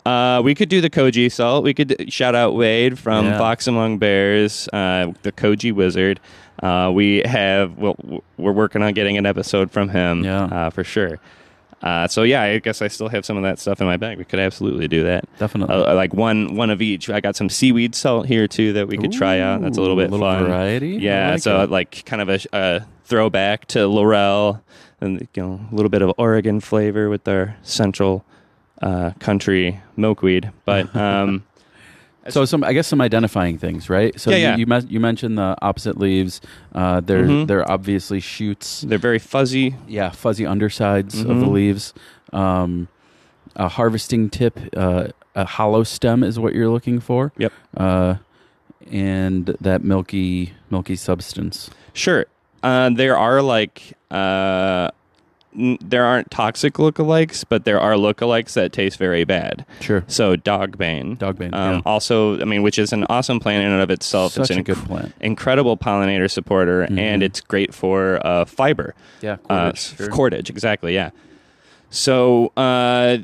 Uh, 0.05 0.41
we 0.45 0.55
could 0.55 0.69
do 0.69 0.81
the 0.81 0.91
Koji 0.91 1.31
salt. 1.31 1.63
We 1.65 1.75
could 1.75 2.13
shout 2.13 2.35
out 2.35 2.55
Wade 2.55 2.99
from 2.99 3.27
Yeah. 3.27 3.39
Fox 3.39 3.67
Among 3.69 3.99
Bears, 3.99 4.69
uh, 4.73 5.13
the 5.23 5.31
Koji 5.33 5.73
Wizard. 5.73 6.19
Uh, 6.63 6.91
we 6.93 7.23
have 7.25 7.79
well, 7.79 7.97
we're 8.37 8.53
working 8.53 8.83
on 8.83 8.93
getting 8.95 9.17
an 9.17 9.27
episode 9.27 9.71
from 9.71 9.89
him, 9.89 10.25
Yeah. 10.25 10.45
uh, 10.45 10.71
for 10.71 10.83
sure. 10.85 11.19
Uh, 11.83 12.07
so 12.07 12.23
yeah, 12.23 12.43
I 12.43 12.59
guess 12.59 12.81
I 12.81 12.87
still 12.89 13.09
have 13.09 13.25
some 13.25 13.37
of 13.37 13.43
that 13.43 13.59
stuff 13.59 13.81
in 13.81 13.87
my 13.89 13.97
bag. 13.97 14.17
We 14.19 14.25
could 14.25 14.39
absolutely 14.39 14.87
do 14.87 15.03
that. 15.05 15.25
Definitely. 15.39 15.75
Uh, 15.75 15.95
like 15.95 16.15
one 16.15 16.55
one 16.55 16.71
of 16.71 16.81
each. 16.83 17.11
I 17.11 17.21
got 17.21 17.35
some 17.35 17.49
seaweed 17.49 17.95
salt 17.97 18.27
here 18.27 18.47
too 18.47 18.73
that 18.75 18.87
we 18.89 18.97
could 18.97 19.13
try 19.13 19.41
out. 19.41 19.63
That's 19.63 19.79
a 19.79 19.81
little 19.81 19.97
bit 19.97 20.09
a 20.09 20.13
little 20.13 20.27
fun. 20.27 20.47
variety. 20.47 20.91
Yeah, 21.01 21.33
like 21.33 21.41
so 21.43 21.63
it. 21.63 21.71
like 21.71 22.05
kind 22.07 22.23
of 22.23 22.29
a, 22.29 22.39
a 22.53 22.87
throwback 23.05 23.67
to 23.69 23.87
Laurel 23.89 24.63
and 25.01 25.27
you 25.35 25.43
know 25.43 25.61
a 25.73 25.75
little 25.75 25.91
bit 25.91 26.03
of 26.03 26.13
Oregon 26.19 26.61
flavor 26.61 27.09
with 27.09 27.25
their 27.25 27.57
central 27.63 28.25
uh, 28.83 29.13
country 29.21 29.81
milkweed. 29.97 30.51
But 30.65 30.95
um, 31.07 31.45
So 32.29 32.45
some, 32.45 32.63
I 32.65 32.73
guess, 32.73 32.87
some 32.87 33.01
identifying 33.01 33.59
things, 33.59 33.89
right? 33.91 34.19
So 34.21 34.31
Yeah, 34.31 34.37
you 34.37 34.43
yeah. 34.43 34.57
you, 34.57 34.67
mes- 34.67 34.87
you 34.91 35.01
mentioned 35.01 35.39
the 35.39 35.57
opposite 35.63 35.99
leaves. 35.99 36.41
Uh, 36.75 37.01
they're 37.01 37.25
Mhm. 37.25 37.47
they're 37.49 37.69
obviously 37.71 38.21
shoots. 38.21 38.83
they're 38.83 38.99
very 38.99 39.19
fuzzy. 39.19 39.75
Yeah, 39.89 40.11
fuzzy 40.11 40.47
undersides 40.47 41.21
of 41.21 41.27
the 41.41 41.47
Mhm. 41.47 41.53
leaves. 41.53 41.95
Um, 42.33 42.89
a 43.57 43.69
harvesting 43.69 44.31
tip, 44.31 44.59
uh, 44.77 45.09
a 45.35 45.45
hollow 45.45 45.83
stem 45.85 46.23
is 46.23 46.39
what 46.39 46.55
you're 46.55 46.71
looking 46.71 47.01
for. 47.01 47.33
Yep. 47.39 47.53
Uh, 47.77 48.15
and 48.91 49.57
that 49.61 49.83
milky 49.85 50.53
milky 50.71 50.97
substance. 50.97 51.71
Sure, 51.93 52.27
uh, 52.63 52.91
there 52.91 53.17
are 53.17 53.43
like. 53.43 53.95
Uh, 54.11 54.89
n- 54.89 54.91
there 55.55 56.05
aren't 56.05 56.31
toxic 56.31 56.75
lookalikes, 56.75 57.45
but 57.49 57.65
there 57.65 57.79
are 57.79 57.93
lookalikes 57.93 58.55
that 58.55 58.73
taste 58.73 58.99
very 58.99 59.25
bad. 59.25 59.67
Sure. 59.81 60.03
So 60.07 60.35
dogbane. 60.37 61.19
Dogbane. 61.19 61.53
Um, 61.53 61.75
yeah. 61.75 61.81
Also, 61.85 62.41
I 62.41 62.45
mean, 62.45 62.63
which 62.63 62.79
is 62.79 62.93
an 62.93 63.05
awesome 63.11 63.39
plant 63.39 63.65
in 63.65 63.71
and 63.73 63.83
of 63.83 63.91
itself. 63.91 64.33
Such 64.33 64.51
it's 64.51 64.59
a 64.59 64.63
good 64.63 64.77
inc- 64.77 64.87
plant. 64.87 65.15
incredible 65.21 65.77
pollinator 65.77 66.31
supporter, 66.31 66.87
Mhm. 66.87 66.99
and 66.99 67.23
it's 67.23 67.41
great 67.41 67.75
for 67.75 68.21
uh, 68.27 68.45
fiber. 68.47 68.95
Yeah. 69.21 69.37
Uh, 69.51 69.73
cordage, 69.73 69.97
sure. 69.97 70.09
Cordage, 70.09 70.49
exactly. 70.51 70.95
Yeah. 70.95 71.11
So 71.91 72.53
uh, 72.57 73.19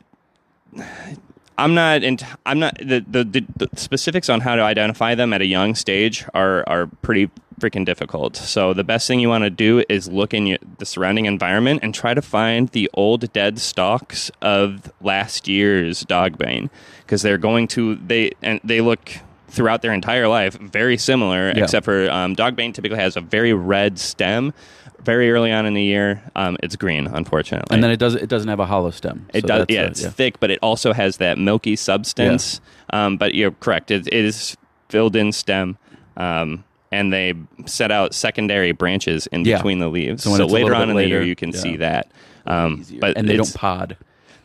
I'm 1.59 1.75
not. 1.75 2.03
I'm 2.47 2.59
not. 2.61 2.79
The, 2.79 3.05
the 3.07 3.25
the 3.25 3.45
the 3.57 3.69
specifics 3.75 4.29
on 4.29 4.41
how 4.41 4.55
to 4.55 4.63
identify 4.63 5.17
them 5.17 5.33
at 5.33 5.43
a 5.43 5.47
young 5.47 5.75
stage 5.75 6.25
are 6.33 6.65
are 6.69 6.87
pretty 7.03 7.31
freaking 7.59 7.85
difficult. 7.85 8.37
So 8.37 8.73
the 8.73 8.85
best 8.85 9.09
thing 9.09 9.19
you 9.19 9.29
want 9.29 9.43
to 9.43 9.51
do 9.51 9.83
is 9.89 10.09
look 10.09 10.33
in 10.33 10.47
your, 10.47 10.59
the 10.79 10.87
surrounding 10.87 11.27
environment 11.27 11.81
and 11.83 11.93
try 11.93 12.15
to 12.15 12.23
find 12.23 12.69
the 12.69 12.89
old 12.95 13.33
dead 13.33 13.59
stalks 13.59 14.31
of 14.41 14.93
last 15.01 15.49
year's 15.49 16.05
dogbane 16.05 16.71
because 17.01 17.23
they're 17.23 17.39
going 17.39 17.67
to 17.69 17.97
they 17.97 18.31
and 18.41 18.61
they 18.63 18.81
look 18.81 19.11
throughout 19.49 19.83
their 19.83 19.93
entire 19.93 20.29
life 20.29 20.55
very 20.59 20.97
similar 20.97 21.49
Yeah. 21.55 21.65
except 21.65 21.85
for 21.85 22.11
um, 22.11 22.37
dogbane 22.37 22.73
typically 22.75 22.99
has 22.99 23.17
a 23.17 23.21
very 23.21 23.53
red 23.53 23.99
stem 23.99 24.53
very 25.01 25.31
early 25.31 25.53
on 25.53 25.65
in 25.65 25.75
the 25.75 25.83
year 25.83 26.23
um, 26.37 26.57
it's 26.63 26.77
green 26.77 27.07
unfortunately 27.07 27.75
and 27.75 27.83
then 27.83 27.91
it 27.91 27.99
does 27.99 28.15
it 28.15 28.29
doesn't 28.29 28.49
have 28.49 28.61
a 28.61 28.67
hollow 28.67 28.91
stem. 28.91 29.27
it 29.33 29.43
So 29.43 29.49
does 29.49 29.67
yeah 29.69 29.83
uh, 29.83 29.87
it's 29.87 30.05
thick 30.07 30.39
but 30.41 30.51
it 30.51 30.59
also 30.63 30.93
has 30.93 31.17
that 31.19 31.39
milky 31.39 31.77
substance 31.77 32.61
um, 32.91 33.17
but 33.17 33.35
you're 33.35 33.53
correct 33.53 33.91
it, 33.91 34.07
it 34.09 34.25
is 34.25 34.57
filled 34.89 35.17
in 35.17 35.33
stem 35.33 35.79
um, 36.17 36.65
and 36.91 37.13
they 37.13 37.35
set 37.67 37.91
out 37.91 38.15
secondary 38.15 38.73
branches 38.73 39.27
in 39.29 39.45
Yeah. 39.45 39.57
between 39.59 39.79
the 39.79 39.89
leaves 39.89 40.25
So 40.25 40.35
so, 40.37 40.47
later 40.47 40.75
on 40.75 40.89
in 40.91 40.97
the 40.97 41.07
year 41.07 41.19
later, 41.19 41.27
you 41.27 41.37
can 41.37 41.53
yeah. 41.53 41.59
see 41.61 41.77
that 41.77 42.11
um, 42.47 42.85
but 43.01 43.17
and 43.17 43.29
they 43.29 43.37
don't 43.37 43.55
pod. 43.55 43.97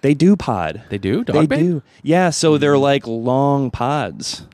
they 0.01 0.13
do 0.13 0.35
pod 0.35 0.81
They 0.89 0.97
do. 0.97 1.23
they 1.23 1.33
Dogbane? 1.33 1.57
do 1.59 1.83
yeah 2.03 2.29
so 2.29 2.57
they're 2.57 2.77
like 2.77 3.07
long 3.07 3.71
pods 3.71 4.45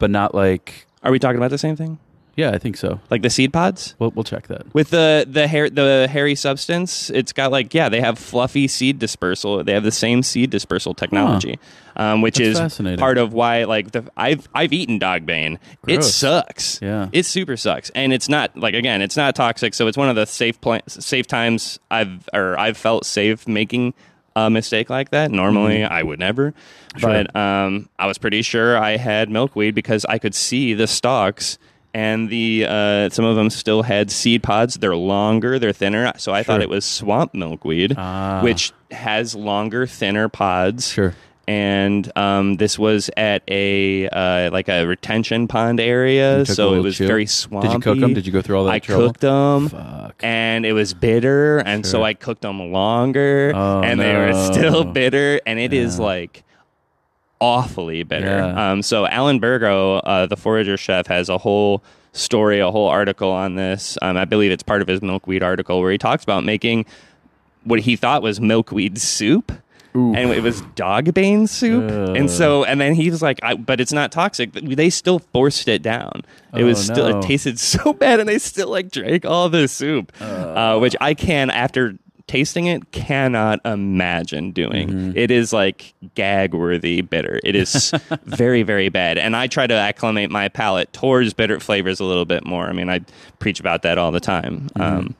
but 0.00 0.10
not 0.10 0.34
like. 0.34 0.86
are 1.04 1.12
we 1.12 1.20
talking 1.20 1.36
about 1.38 1.50
the 1.50 1.58
same 1.58 1.76
thing 1.76 1.98
Yeah, 2.36 2.50
I 2.50 2.58
think 2.58 2.76
so. 2.76 3.00
like 3.10 3.22
the 3.22 3.30
seed 3.30 3.52
pods 3.52 3.94
We'll 4.00 4.10
we'll 4.10 4.24
check 4.24 4.48
that. 4.48 4.62
with 4.74 4.90
the 4.90 5.24
the 5.28 5.46
hair 5.46 5.70
the 5.70 6.08
hairy 6.10 6.34
substance 6.34 7.10
it's 7.10 7.32
got 7.32 7.52
like 7.52 7.72
yeah 7.74 7.88
they 7.88 8.00
have 8.00 8.18
fluffy 8.18 8.66
seed 8.68 8.98
dispersal 8.98 9.62
they 9.62 9.72
have 9.74 9.84
the 9.84 9.92
same 9.92 10.22
seed 10.22 10.50
dispersal 10.50 10.94
technology 10.94 11.58
um, 11.96 12.22
which 12.22 12.36
That's 12.38 12.48
is 12.50 12.58
fascinating. 12.58 12.98
part 12.98 13.18
of 13.18 13.32
why 13.34 13.64
like 13.64 13.90
the 13.92 14.02
i've 14.16 14.48
i've 14.54 14.72
eaten 14.72 14.98
dogbane 14.98 15.58
it 15.86 15.96
Gross. 16.00 16.14
sucks 16.14 16.80
Yeah. 16.80 17.08
it 17.12 17.26
super 17.26 17.56
sucks 17.58 17.90
and 17.94 18.12
it's 18.12 18.28
not 18.28 18.56
like 18.56 18.74
again 18.74 19.02
it's 19.02 19.16
not 19.18 19.34
toxic 19.34 19.74
so 19.74 19.86
it's 19.86 19.98
one 19.98 20.08
of 20.08 20.16
the 20.16 20.24
safe 20.26 20.58
pla- 20.60 20.86
safe 20.86 21.26
times 21.26 21.78
i've 21.90 22.26
or 22.32 22.58
i've 22.58 22.76
felt 22.78 23.04
safe 23.04 23.46
making 23.48 23.92
a 24.36 24.48
mistake 24.50 24.88
like 24.90 25.10
that 25.10 25.30
normally 25.30 25.84
i 25.84 26.02
would 26.02 26.18
never 26.18 26.52
Mm-hmm. 26.90 26.98
Sure. 27.00 27.10
but 27.24 27.36
um, 27.36 27.88
i 28.00 28.06
was 28.06 28.18
pretty 28.18 28.42
sure 28.42 28.76
i 28.76 28.96
had 28.96 29.30
milkweed 29.30 29.74
because 29.76 30.04
i 30.06 30.18
could 30.18 30.34
see 30.34 30.74
the 30.74 30.86
stalks 30.88 31.56
and 31.94 32.28
the 32.30 32.66
uh, 32.68 33.08
some 33.10 33.24
of 33.24 33.34
them 33.34 33.50
still 33.50 33.82
had 33.82 34.12
seed 34.12 34.44
pods. 34.44 34.76
They're 34.76 34.94
longer, 34.94 35.58
they're 35.58 35.72
thinner. 35.72 36.12
So 36.18 36.32
I 36.32 36.44
thought 36.44 36.62
it 36.62 36.68
was 36.68 36.84
swamp 36.84 37.34
milkweed, 37.34 37.94
Ah. 37.98 38.42
which 38.44 38.72
has 38.92 39.34
longer, 39.34 39.88
thinner 39.88 40.28
pods. 40.28 40.92
Sure. 40.92 41.16
And 41.50 42.12
um, 42.16 42.58
this 42.58 42.78
was 42.78 43.10
at 43.16 43.42
a 43.48 44.08
uh, 44.08 44.50
like 44.52 44.68
a 44.68 44.84
retention 44.86 45.48
pond 45.48 45.80
area, 45.80 46.38
You 46.38 46.44
took 46.44 46.52
a 46.52 46.54
so 46.54 46.74
it 46.74 46.78
was 46.80 46.96
chill. 46.96 47.08
very 47.08 47.26
swampy. 47.26 47.66
Did 47.66 47.74
you 47.74 47.80
cook 47.80 47.98
them? 47.98 48.14
Did 48.14 48.24
you 48.24 48.32
go 48.32 48.40
through 48.40 48.58
all 48.58 48.64
that 48.66 48.70
I 48.74 48.78
trouble? 48.78 49.08
cooked 49.08 49.20
them, 49.20 49.68
Fuck. 49.68 50.14
and 50.22 50.64
it 50.64 50.74
was 50.74 50.94
bitter, 50.94 51.58
and 51.58 51.84
so 51.84 52.04
I 52.04 52.14
cooked 52.14 52.42
them 52.42 52.70
longer, 52.70 53.50
Oh, 53.52 53.80
and 53.82 53.98
they 53.98 54.14
were 54.14 54.52
still 54.52 54.84
bitter, 55.00 55.40
and 55.44 55.58
it 55.58 55.72
is 55.72 55.98
Yeah. 55.98 56.04
like 56.04 56.44
awfully 57.40 58.02
bitter. 58.04 58.26
Yeah. 58.26 58.70
Um, 58.72 58.82
so 58.82 59.06
Alan 59.06 59.40
Bergo, 59.40 60.00
uh, 60.04 60.26
the 60.26 60.36
forager 60.36 60.76
chef, 60.76 61.06
has 61.08 61.28
a 61.28 61.38
whole 61.38 61.82
story, 62.12 62.60
a 62.60 62.70
whole 62.70 62.88
article 62.88 63.30
on 63.32 63.56
this. 63.56 63.96
Um, 64.02 64.16
I 64.16 64.24
believe 64.24 64.52
it's 64.52 64.62
part 64.62 64.82
of 64.82 64.88
his 64.88 65.02
milkweed 65.02 65.42
article 65.42 65.80
where 65.80 65.90
he 65.90 65.98
talks 65.98 66.22
about 66.22 66.44
making 66.44 66.86
what 67.64 67.80
he 67.80 67.96
thought 67.96 68.22
was 68.22 68.40
milkweed 68.40 68.98
soup. 68.98 69.50
Ooh. 69.96 70.14
And 70.14 70.30
it 70.30 70.42
was 70.42 70.60
dog 70.76 71.12
bane 71.14 71.46
soup, 71.48 71.90
Ugh. 71.90 72.16
and 72.16 72.30
so 72.30 72.64
and 72.64 72.80
then 72.80 72.94
he 72.94 73.10
was 73.10 73.22
like, 73.22 73.40
I, 73.42 73.54
"But 73.54 73.80
it's 73.80 73.92
not 73.92 74.12
toxic." 74.12 74.52
They 74.52 74.88
still 74.90 75.18
forced 75.18 75.66
it 75.66 75.82
down. 75.82 76.22
It 76.54 76.62
Oh, 76.62 76.66
was 76.66 76.84
still 76.84 77.08
no. 77.08 77.18
it 77.18 77.22
tasted 77.22 77.58
so 77.60 77.92
bad, 77.92 78.20
and 78.20 78.28
they 78.28 78.38
still 78.38 78.68
like 78.68 78.90
drank 78.92 79.24
all 79.24 79.48
the 79.48 79.66
soup, 79.66 80.12
uh, 80.20 80.78
which 80.78 80.94
I 81.00 81.14
can 81.14 81.50
after 81.50 81.96
tasting 82.28 82.66
it 82.66 82.92
cannot 82.92 83.58
imagine 83.64 84.52
doing. 84.52 84.88
Mm-hmm. 84.88 85.18
It 85.18 85.32
is 85.32 85.52
like 85.52 85.92
gag 86.14 86.54
worthy 86.54 87.00
bitter. 87.00 87.40
It 87.42 87.56
is 87.56 87.92
very 88.24 88.62
very 88.62 88.90
bad, 88.90 89.18
and 89.18 89.34
I 89.34 89.48
try 89.48 89.66
to 89.66 89.74
acclimate 89.74 90.30
my 90.30 90.48
palate 90.48 90.92
towards 90.92 91.32
bitter 91.34 91.58
flavors 91.58 91.98
a 91.98 92.04
little 92.04 92.24
bit 92.26 92.46
more. 92.46 92.66
I 92.66 92.72
mean, 92.72 92.88
I 92.88 93.00
preach 93.40 93.58
about 93.58 93.82
that 93.82 93.98
all 93.98 94.12
the 94.12 94.20
time. 94.20 94.68
Mm-hmm. 94.76 94.82
Um, 94.82 95.14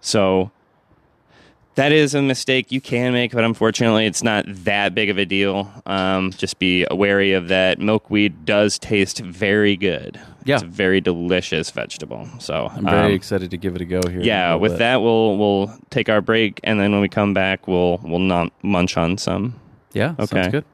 so 0.00 0.52
that 1.74 1.92
is 1.92 2.14
a 2.14 2.22
mistake 2.22 2.70
you 2.70 2.80
can 2.80 3.12
make, 3.12 3.32
but 3.32 3.44
unfortunately, 3.44 4.06
it's 4.06 4.22
not 4.22 4.44
that 4.46 4.94
big 4.94 5.08
of 5.10 5.18
a 5.18 5.24
deal. 5.24 5.70
Um, 5.86 6.30
just 6.32 6.58
be 6.58 6.86
wary 6.90 7.32
of 7.32 7.48
that. 7.48 7.78
Milkweed 7.78 8.44
does 8.44 8.78
taste 8.78 9.20
very 9.20 9.76
good. 9.76 10.20
Yeah. 10.44 10.56
it's 10.56 10.64
a 10.64 10.66
very 10.66 11.00
delicious 11.00 11.70
vegetable. 11.70 12.28
So 12.40 12.68
I'm 12.72 12.84
very 12.84 13.06
um, 13.06 13.12
excited 13.12 13.50
to 13.52 13.56
give 13.56 13.76
it 13.76 13.80
a 13.80 13.84
go 13.84 14.00
here. 14.08 14.20
yeah. 14.20 14.54
With 14.54 14.72
bit. 14.72 14.78
that, 14.80 15.02
we'll 15.02 15.36
we'll 15.36 15.74
take 15.90 16.08
our 16.08 16.20
break, 16.20 16.60
and 16.64 16.80
then 16.80 16.92
when 16.92 17.00
we 17.00 17.08
come 17.08 17.32
back, 17.32 17.68
we'll 17.68 18.00
we'll 18.02 18.18
not 18.18 18.52
munch 18.62 18.96
on 18.96 19.18
some. 19.18 19.58
Yeah. 19.92 20.14
Okay, 20.18 20.42
Sounds 20.42 20.48
good. 20.48 20.64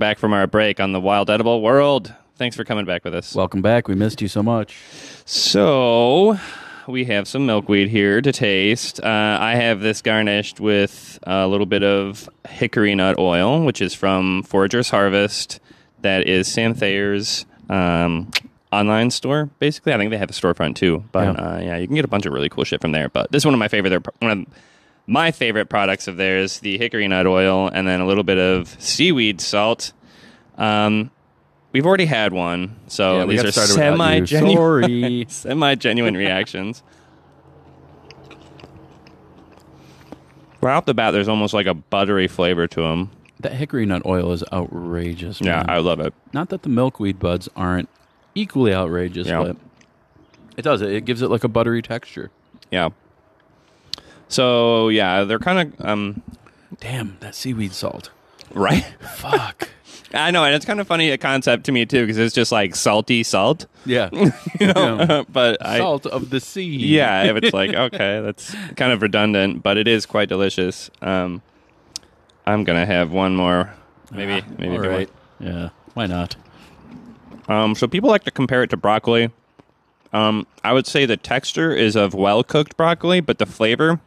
Back 0.00 0.18
from 0.18 0.32
our 0.32 0.46
break 0.46 0.80
on 0.80 0.92
the 0.92 1.00
Wild 1.00 1.30
Edible 1.30 1.60
World. 1.60 2.12
Thanks 2.36 2.56
for 2.56 2.64
coming 2.64 2.86
back 2.86 3.04
with 3.04 3.14
us. 3.14 3.34
Welcome 3.34 3.60
back. 3.60 3.86
We 3.86 3.94
missed 3.94 4.22
you 4.22 4.28
so 4.28 4.42
much. 4.42 4.76
So 5.26 6.38
we 6.88 7.04
have 7.04 7.28
some 7.28 7.44
milkweed 7.44 7.88
here 7.90 8.22
to 8.22 8.32
taste. 8.32 8.98
Uh, 8.98 9.38
I 9.40 9.54
have 9.56 9.80
this 9.80 10.00
garnished 10.00 10.58
with 10.58 11.18
a 11.24 11.46
little 11.46 11.66
bit 11.66 11.82
of 11.84 12.28
hickory 12.48 12.94
nut 12.94 13.18
oil, 13.18 13.62
which 13.62 13.82
is 13.82 13.94
from 13.94 14.42
Forager's 14.42 14.88
Harvest. 14.88 15.60
That 16.00 16.26
is 16.26 16.48
Sam 16.48 16.74
Thayer's 16.74 17.44
um, 17.68 18.30
online 18.72 19.10
store. 19.10 19.50
Basically, 19.58 19.92
I 19.92 19.98
think 19.98 20.10
they 20.10 20.16
have 20.16 20.30
a 20.30 20.32
storefront 20.32 20.76
too. 20.76 21.04
But 21.12 21.24
Yeah. 21.24 21.30
Uh, 21.32 21.60
yeah, 21.60 21.76
you 21.76 21.86
can 21.86 21.94
get 21.94 22.06
a 22.06 22.08
bunch 22.08 22.24
of 22.24 22.32
really 22.32 22.48
cool 22.48 22.64
shit 22.64 22.80
from 22.80 22.92
there. 22.92 23.10
But 23.10 23.30
this 23.30 23.42
is 23.42 23.44
one 23.44 23.54
of 23.54 23.60
my 23.60 23.68
favorite. 23.68 24.02
One 24.20 24.30
of 24.30 24.46
my 25.06 25.30
favorite 25.32 25.66
products 25.68 26.08
of 26.08 26.16
theirs: 26.16 26.60
the 26.60 26.78
hickory 26.78 27.08
nut 27.08 27.26
oil, 27.26 27.68
and 27.68 27.86
then 27.86 28.00
a 28.00 28.06
little 28.06 28.24
bit 28.24 28.38
of 28.38 28.68
seaweed 28.80 29.40
salt. 29.40 29.92
Um, 30.58 31.10
we've 31.72 31.86
already 31.86 32.04
had 32.06 32.32
one, 32.32 32.76
so 32.86 33.20
Yeah, 33.20 33.24
these 33.26 33.44
are 33.44 33.52
semi 33.52 34.20
genuine, 34.20 35.28
Semi 35.28 35.74
genuine 35.76 36.16
reactions. 36.16 36.82
Right 40.62 40.74
off 40.74 40.84
the 40.84 40.92
bat, 40.94 41.12
there's 41.12 41.28
almost 41.28 41.54
like 41.54 41.66
a 41.66 41.72
buttery 41.74 42.28
flavor 42.28 42.66
to 42.66 42.80
them. 42.82 43.10
that 43.40 43.52
hickory 43.52 43.86
nut 43.86 44.02
oil 44.04 44.32
is 44.32 44.44
outrageous. 44.52 45.40
Yeah. 45.40 45.64
I 45.66 45.78
love 45.78 45.98
it. 46.00 46.12
Not 46.34 46.50
that 46.50 46.60
the 46.62 46.68
milkweed 46.68 47.18
buds 47.18 47.48
aren't 47.56 47.88
equally 48.34 48.74
outrageous, 48.74 49.26
Yeah. 49.26 49.42
but 49.42 49.56
it 50.58 50.62
does. 50.62 50.82
It 50.82 51.06
gives 51.06 51.22
it 51.22 51.30
like 51.30 51.42
a 51.42 51.48
buttery 51.48 51.80
texture. 51.80 52.30
Yeah. 52.70 52.90
So 54.30 54.88
yeah, 54.88 55.24
they're 55.24 55.38
kind 55.38 55.74
of 55.74 55.86
um 55.86 56.22
Damn, 56.80 57.18
that 57.20 57.34
seaweed 57.34 57.72
salt. 57.72 58.10
right. 58.54 58.84
Fuck. 59.00 59.68
I 60.14 60.32
know, 60.32 60.42
and 60.44 60.54
it's 60.54 60.64
kind 60.64 60.80
of 60.80 60.88
funny 60.88 61.10
a 61.10 61.18
concept 61.18 61.66
to 61.66 61.72
me 61.72 61.86
too 61.86 62.02
because 62.04 62.18
it's 62.18 62.34
just 62.34 62.50
like 62.50 62.74
salty 62.74 63.22
salt, 63.22 63.66
yeah. 63.86 64.08
you 64.60 64.72
know. 64.72 65.24
but 65.32 65.64
I 65.64 65.78
Salt 65.78 66.04
of 66.06 66.30
the 66.30 66.40
sea. 66.40 66.64
yeah, 66.64 67.24
if 67.24 67.36
it's 67.36 67.52
like 67.52 67.74
okay, 67.74 68.20
that's 68.20 68.52
kind 68.76 68.92
of 68.92 69.02
redundant, 69.02 69.62
but 69.62 69.76
it 69.76 69.86
is 69.86 70.06
quite 70.06 70.28
delicious. 70.28 70.90
Um, 71.00 71.42
I'm 72.44 72.64
gonna 72.64 72.86
have 72.86 73.12
one 73.12 73.36
more, 73.36 73.72
maybe, 74.10 74.44
maybe 74.58 74.76
All 74.76 74.82
two 74.82 74.88
more. 74.88 74.98
right. 74.98 75.10
Yeah. 75.38 75.68
Why 75.94 76.06
not? 76.06 76.34
Um, 77.48 77.76
so 77.76 77.86
people 77.86 78.10
like 78.10 78.24
to 78.24 78.30
compare 78.32 78.64
it 78.64 78.70
to 78.70 78.76
broccoli. 78.76 79.30
Um, 80.12 80.46
I 80.64 80.72
would 80.72 80.88
say 80.88 81.06
the 81.06 81.16
texture 81.16 81.72
is 81.72 81.94
of 81.94 82.14
well 82.14 82.42
cooked 82.42 82.76
broccoli, 82.76 83.20
but 83.20 83.38
the 83.38 83.46
flavor 83.46 84.00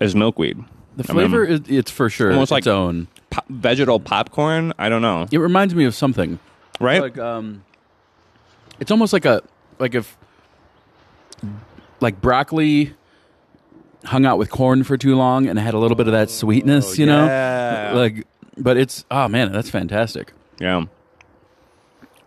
is 0.00 0.14
milkweed. 0.14 0.62
The 0.96 1.04
flavor 1.04 1.44
is 1.44 1.60
it's 1.68 1.90
for 1.90 2.10
sure 2.10 2.30
Almost 2.32 2.52
its 2.52 2.66
like- 2.66 2.66
own. 2.66 3.08
Po- 3.30 3.42
vegetal 3.48 4.00
popcorn. 4.00 4.72
I 4.78 4.88
don't 4.88 5.02
know. 5.02 5.26
It 5.30 5.38
reminds 5.38 5.74
me 5.74 5.84
of 5.84 5.94
something. 5.94 6.38
Right? 6.80 7.00
Like 7.00 7.16
um, 7.18 7.64
it's 8.80 8.90
almost 8.90 9.12
like 9.12 9.24
a 9.24 9.42
like 9.78 9.94
if 9.94 10.16
like 12.00 12.20
broccoli 12.20 12.94
hung 14.04 14.24
out 14.26 14.38
with 14.38 14.50
corn 14.50 14.82
for 14.82 14.96
too 14.96 15.14
long 15.14 15.46
and 15.46 15.58
had 15.58 15.74
a 15.74 15.78
little 15.78 15.96
bit 15.96 16.06
of 16.08 16.12
that 16.12 16.30
sweetness, 16.30 16.98
you 16.98 17.06
Oh, 17.10 17.24
yeah. 17.26 17.90
know, 17.92 17.98
like. 18.00 18.26
But 18.56 18.76
it's 18.76 19.04
oh 19.10 19.28
man, 19.28 19.52
that's 19.52 19.70
fantastic. 19.70 20.32
yeah. 20.58 20.84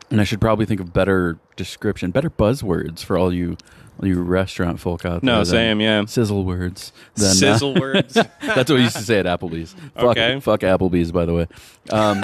And 0.09 0.21
I 0.21 0.23
should 0.25 0.39
probably 0.39 0.65
think 0.67 0.79
of 0.79 0.93
better 0.93 1.37
description, 1.55 2.11
better 2.11 2.29
buzzwords 2.29 3.03
for 3.03 3.17
all 3.17 3.33
you 3.33 3.57
you 4.01 4.21
restaurant 4.21 4.79
folk 4.79 5.05
out 5.05 5.21
there. 5.21 5.35
No, 5.35 5.43
same. 5.43 5.79
Yeah. 5.79 6.05
Sizzle 6.05 6.43
words. 6.43 6.91
Than, 7.15 7.27
uh, 7.27 7.33
Sizzle 7.33 7.75
words. 7.75 8.13
That's 8.41 8.69
what 8.69 8.77
we 8.77 8.81
used 8.83 8.95
to 8.97 9.03
say 9.03 9.19
at 9.19 9.25
Applebee's. 9.25 9.73
Fuck, 9.95 10.03
Okay. 10.17 10.39
fuck 10.39 10.61
Applebee's, 10.61 11.11
by 11.11 11.25
the 11.25 11.33
way. 11.33 11.47
Um, 11.91 12.21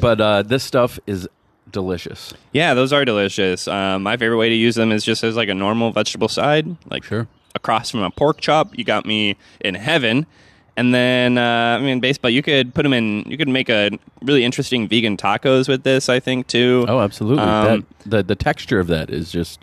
but 0.00 0.20
uh, 0.20 0.42
this 0.42 0.62
stuff 0.64 0.98
is 1.06 1.28
delicious. 1.70 2.34
Yeah, 2.52 2.74
those 2.74 2.92
are 2.92 3.04
delicious. 3.04 3.66
Um, 3.68 4.02
my 4.02 4.16
favorite 4.16 4.36
way 4.38 4.48
to 4.48 4.54
use 4.54 4.74
them 4.74 4.92
is 4.92 5.04
just 5.04 5.24
as 5.24 5.36
like 5.36 5.48
a 5.48 5.54
normal 5.54 5.90
vegetable 5.92 6.28
side, 6.28 6.76
like 6.90 7.04
Sure. 7.04 7.26
across 7.54 7.90
from 7.90 8.02
a 8.02 8.10
pork 8.10 8.40
chop. 8.40 8.76
You 8.76 8.84
got 8.84 9.06
me 9.06 9.36
in 9.60 9.74
heaven. 9.74 10.26
And 10.76 10.94
then, 10.94 11.36
uh, 11.36 11.76
I 11.78 11.80
mean, 11.80 12.00
baseball. 12.00 12.30
You 12.30 12.42
could 12.42 12.72
put 12.74 12.82
them 12.82 12.94
in. 12.94 13.24
You 13.26 13.36
could 13.36 13.48
make 13.48 13.68
a 13.68 13.90
really 14.22 14.42
interesting 14.42 14.88
vegan 14.88 15.16
tacos 15.18 15.68
with 15.68 15.82
this. 15.82 16.08
I 16.08 16.18
think 16.18 16.46
too. 16.46 16.86
Oh, 16.88 17.00
absolutely. 17.00 17.44
Um, 17.44 17.64
that, 18.04 18.10
the 18.10 18.22
the 18.22 18.34
texture 18.34 18.80
of 18.80 18.86
that 18.86 19.10
is 19.10 19.30
just 19.30 19.60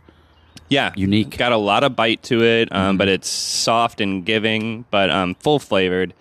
yeah, 0.69 0.93
unique. 0.95 1.35
Got 1.35 1.51
a 1.51 1.57
lot 1.57 1.83
of 1.83 1.95
bite 1.95 2.21
to 2.23 2.43
it, 2.43 2.71
um, 2.71 2.97
but 2.97 3.07
it's 3.07 3.27
soft 3.27 4.01
and 4.01 4.23
giving, 4.23 4.85
but 4.91 5.09
um, 5.09 5.33
full 5.35 5.57
flavored. 5.57 6.13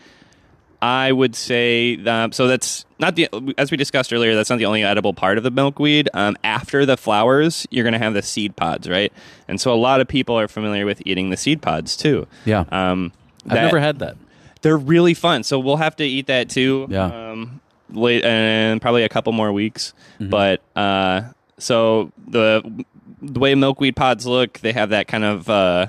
I 0.80 1.10
would 1.10 1.34
say 1.34 1.96
that, 1.96 2.34
so. 2.34 2.46
That's 2.46 2.84
not 3.00 3.16
the 3.16 3.28
as 3.58 3.70
we 3.70 3.76
discussed 3.76 4.12
earlier. 4.12 4.34
That's 4.36 4.48
not 4.48 4.58
the 4.58 4.64
only 4.66 4.84
edible 4.84 5.12
part 5.12 5.36
of 5.36 5.44
the 5.44 5.50
milkweed. 5.50 6.08
Um, 6.14 6.36
after 6.44 6.86
the 6.86 6.96
flowers, 6.96 7.66
you're 7.70 7.82
going 7.84 7.94
to 7.94 7.98
have 7.98 8.14
the 8.14 8.22
seed 8.22 8.54
pods, 8.56 8.88
right? 8.88 9.12
And 9.48 9.60
so 9.60 9.72
a 9.72 9.76
lot 9.76 10.00
of 10.00 10.08
people 10.08 10.38
are 10.38 10.48
familiar 10.48 10.86
with 10.86 11.02
eating 11.04 11.30
the 11.30 11.36
seed 11.36 11.60
pods 11.60 11.96
too. 11.96 12.26
yeah. 12.44 12.64
Um, 12.70 13.12
I've 13.44 13.50
that- 13.54 13.62
never 13.64 13.80
had 13.80 13.98
that. 13.98 14.16
They're 14.62 14.76
really 14.76 15.14
fun. 15.14 15.42
So 15.42 15.58
we'll 15.58 15.76
have 15.76 15.96
to 15.96 16.04
eat 16.04 16.26
that 16.26 16.48
too. 16.50 16.86
Yeah. 16.90 17.04
Um, 17.30 17.60
late 17.90 18.24
and 18.24 18.80
probably 18.80 19.04
a 19.04 19.08
couple 19.08 19.32
more 19.32 19.52
weeks. 19.52 19.94
Mm-hmm. 20.20 20.30
But 20.30 20.62
uh, 20.76 21.22
so 21.58 22.12
the 22.26 22.84
the 23.20 23.40
way 23.40 23.54
milkweed 23.54 23.96
pods 23.96 24.26
look, 24.26 24.58
they 24.60 24.72
have 24.72 24.90
that 24.90 25.08
kind 25.08 25.24
of 25.24 25.48
uh, 25.48 25.86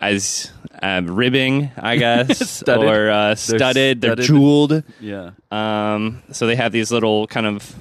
as 0.00 0.50
um, 0.82 1.08
ribbing, 1.14 1.70
I 1.76 1.96
guess, 1.98 2.48
Studded. 2.48 2.88
or 2.88 3.10
uh, 3.10 3.34
studded. 3.34 4.00
They're, 4.00 4.12
studded. 4.12 4.26
jeweled. 4.26 4.82
Yeah. 5.00 5.30
Um, 5.50 6.22
so 6.32 6.46
they 6.46 6.56
have 6.56 6.72
these 6.72 6.90
little 6.90 7.26
kind 7.26 7.46
of 7.46 7.74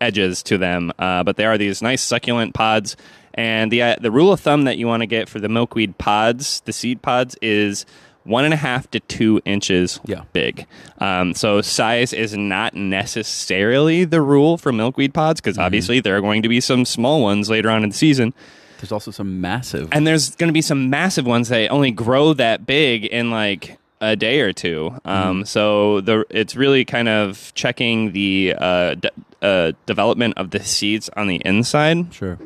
edges 0.00 0.42
to 0.44 0.58
them, 0.58 0.92
uh, 0.98 1.22
but 1.24 1.36
they 1.36 1.44
are 1.44 1.58
these 1.58 1.82
nice 1.82 2.02
succulent 2.02 2.54
pods. 2.54 2.96
And 3.34 3.70
the 3.70 3.82
uh, 3.82 3.96
the 4.00 4.10
rule 4.10 4.32
of 4.32 4.40
thumb 4.40 4.64
that 4.64 4.76
you 4.76 4.86
want 4.86 5.02
to 5.02 5.06
get 5.06 5.28
for 5.28 5.38
the 5.38 5.48
milkweed 5.48 5.98
pods, 5.98 6.62
the 6.64 6.72
seed 6.72 7.00
pods, 7.00 7.36
is 7.40 7.86
one 8.24 8.44
and 8.44 8.52
a 8.52 8.56
half 8.56 8.90
to 8.90 9.00
two 9.00 9.40
inches 9.44 9.98
Yeah. 10.04 10.22
big. 10.32 10.66
Um, 10.98 11.34
so 11.34 11.60
size 11.62 12.12
is 12.12 12.36
not 12.36 12.74
necessarily 12.74 14.04
the 14.04 14.20
rule 14.20 14.56
for 14.56 14.72
milkweed 14.72 15.14
pods 15.14 15.40
because 15.40 15.58
obviously 15.58 16.00
there 16.00 16.16
are 16.16 16.20
going 16.20 16.42
to 16.42 16.48
be 16.48 16.60
some 16.60 16.84
small 16.84 17.22
ones 17.22 17.48
later 17.50 17.70
on 17.70 17.82
in 17.82 17.90
the 17.90 17.94
season. 17.96 18.32
There's 18.78 18.92
also 18.92 19.10
some 19.10 19.40
massive. 19.40 19.88
And 19.92 20.06
there's 20.06 20.34
going 20.36 20.48
to 20.48 20.52
be 20.54 20.62
some 20.62 20.88
massive 20.90 21.26
ones 21.26 21.48
that 21.48 21.68
only 21.70 21.90
grow 21.90 22.32
that 22.34 22.66
big 22.66 23.04
in 23.04 23.30
like 23.30 23.78
a 24.00 24.16
day 24.16 24.40
or 24.40 24.52
two. 24.52 24.94
Um, 25.04 25.44
So 25.44 26.00
the 26.00 26.24
it's 26.30 26.56
really 26.56 26.84
kind 26.84 27.08
of 27.08 27.52
checking 27.54 28.12
the 28.12 28.54
uh, 28.58 28.94
d- 28.94 29.08
uh, 29.42 29.72
development 29.86 30.34
of 30.38 30.50
the 30.50 30.60
seeds 30.64 31.10
on 31.16 31.26
the 31.26 31.36
inside. 31.44 32.12
sure. 32.14 32.38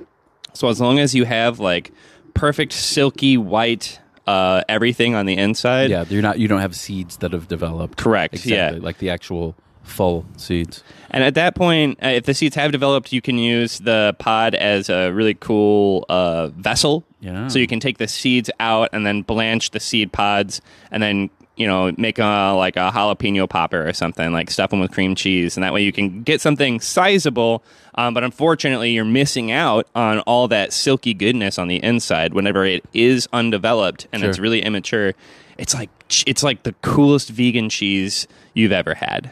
So 0.55 0.69
as 0.69 0.81
long 0.81 0.99
as 0.99 1.15
you 1.15 1.25
have 1.25 1.61
like 1.61 1.93
perfect 2.35 2.73
silky 2.73 3.37
white 3.37 4.01
uh, 4.27 4.63
everything 4.69 5.15
on 5.15 5.27
the 5.27 5.37
inside, 5.37 5.91
Yeah, 5.91 6.05
you're 6.09 6.23
not. 6.23 6.39
You 6.39 6.49
don't 6.49 6.61
have 6.61 6.75
seeds 6.75 7.19
that 7.19 7.33
have 7.33 7.49
developed. 7.49 7.99
Correct, 7.99 8.35
Exactly. 8.35 8.79
yeah. 8.81 8.85
Like 8.85 8.99
the 8.99 9.11
actual 9.11 9.55
full 9.83 10.25
seeds. 10.39 10.83
And 11.11 11.23
at 11.23 11.35
that 11.35 11.55
point, 11.55 11.99
uh, 12.03 12.09
if 12.09 12.25
the 12.25 12.33
seeds 12.33 12.57
have 12.57 12.73
developed, 12.73 13.13
you 13.13 13.21
can 13.21 13.37
use 13.37 13.79
the 13.81 14.17
pod 14.19 14.55
as 14.55 14.89
a 14.89 15.11
really 15.11 15.35
cool 15.35 16.07
uh, 16.09 16.49
vessel. 16.49 17.05
Yeah. 17.21 17.49
So 17.49 17.59
you 17.59 17.67
can 17.67 17.81
take 17.81 17.99
the 17.99 18.09
seeds 18.09 18.51
out 18.61 18.89
and 18.93 19.05
then 19.07 19.23
blanch 19.23 19.71
the 19.73 19.81
seed 19.81 20.11
pods, 20.13 20.61
and 20.91 21.03
then 21.03 21.29
you 21.57 21.67
know 21.67 21.93
make 21.97 22.19
a 22.19 22.55
like 22.57 22.77
a 22.77 22.91
jalapeno 22.91 23.49
popper 23.49 23.87
or 23.87 23.93
something 23.93 24.33
like 24.33 24.51
stuff 24.51 24.71
them 24.71 24.81
with 24.81 24.93
cream 24.93 25.15
cheese, 25.15 25.57
and 25.57 25.65
that 25.65 25.73
way 25.73 25.83
you 25.83 25.93
can 25.93 26.23
get 26.23 26.41
something 26.41 26.81
sizable. 26.81 27.63
Um, 27.97 28.13
but 28.13 28.25
unfortunately, 28.25 28.91
you're 28.91 29.05
missing 29.05 29.53
out 29.53 29.87
on 29.95 30.19
all 30.21 30.49
that 30.49 30.73
silky 30.73 31.15
goodness 31.15 31.59
on 31.59 31.69
the 31.69 31.77
inside 31.83 32.35
whenever 32.35 32.65
it 32.65 32.85
is 32.93 33.29
undeveloped 33.33 34.09
and 34.13 34.25
it's 34.25 34.39
really 34.39 34.63
immature. 34.63 35.15
It's 35.59 35.75
like 35.75 35.91
it's 36.27 36.43
like 36.43 36.65
the 36.65 36.73
coolest 36.83 37.31
vegan 37.31 37.69
cheese 37.69 38.27
you've 38.55 38.73
ever 38.73 38.95
had. 38.95 39.31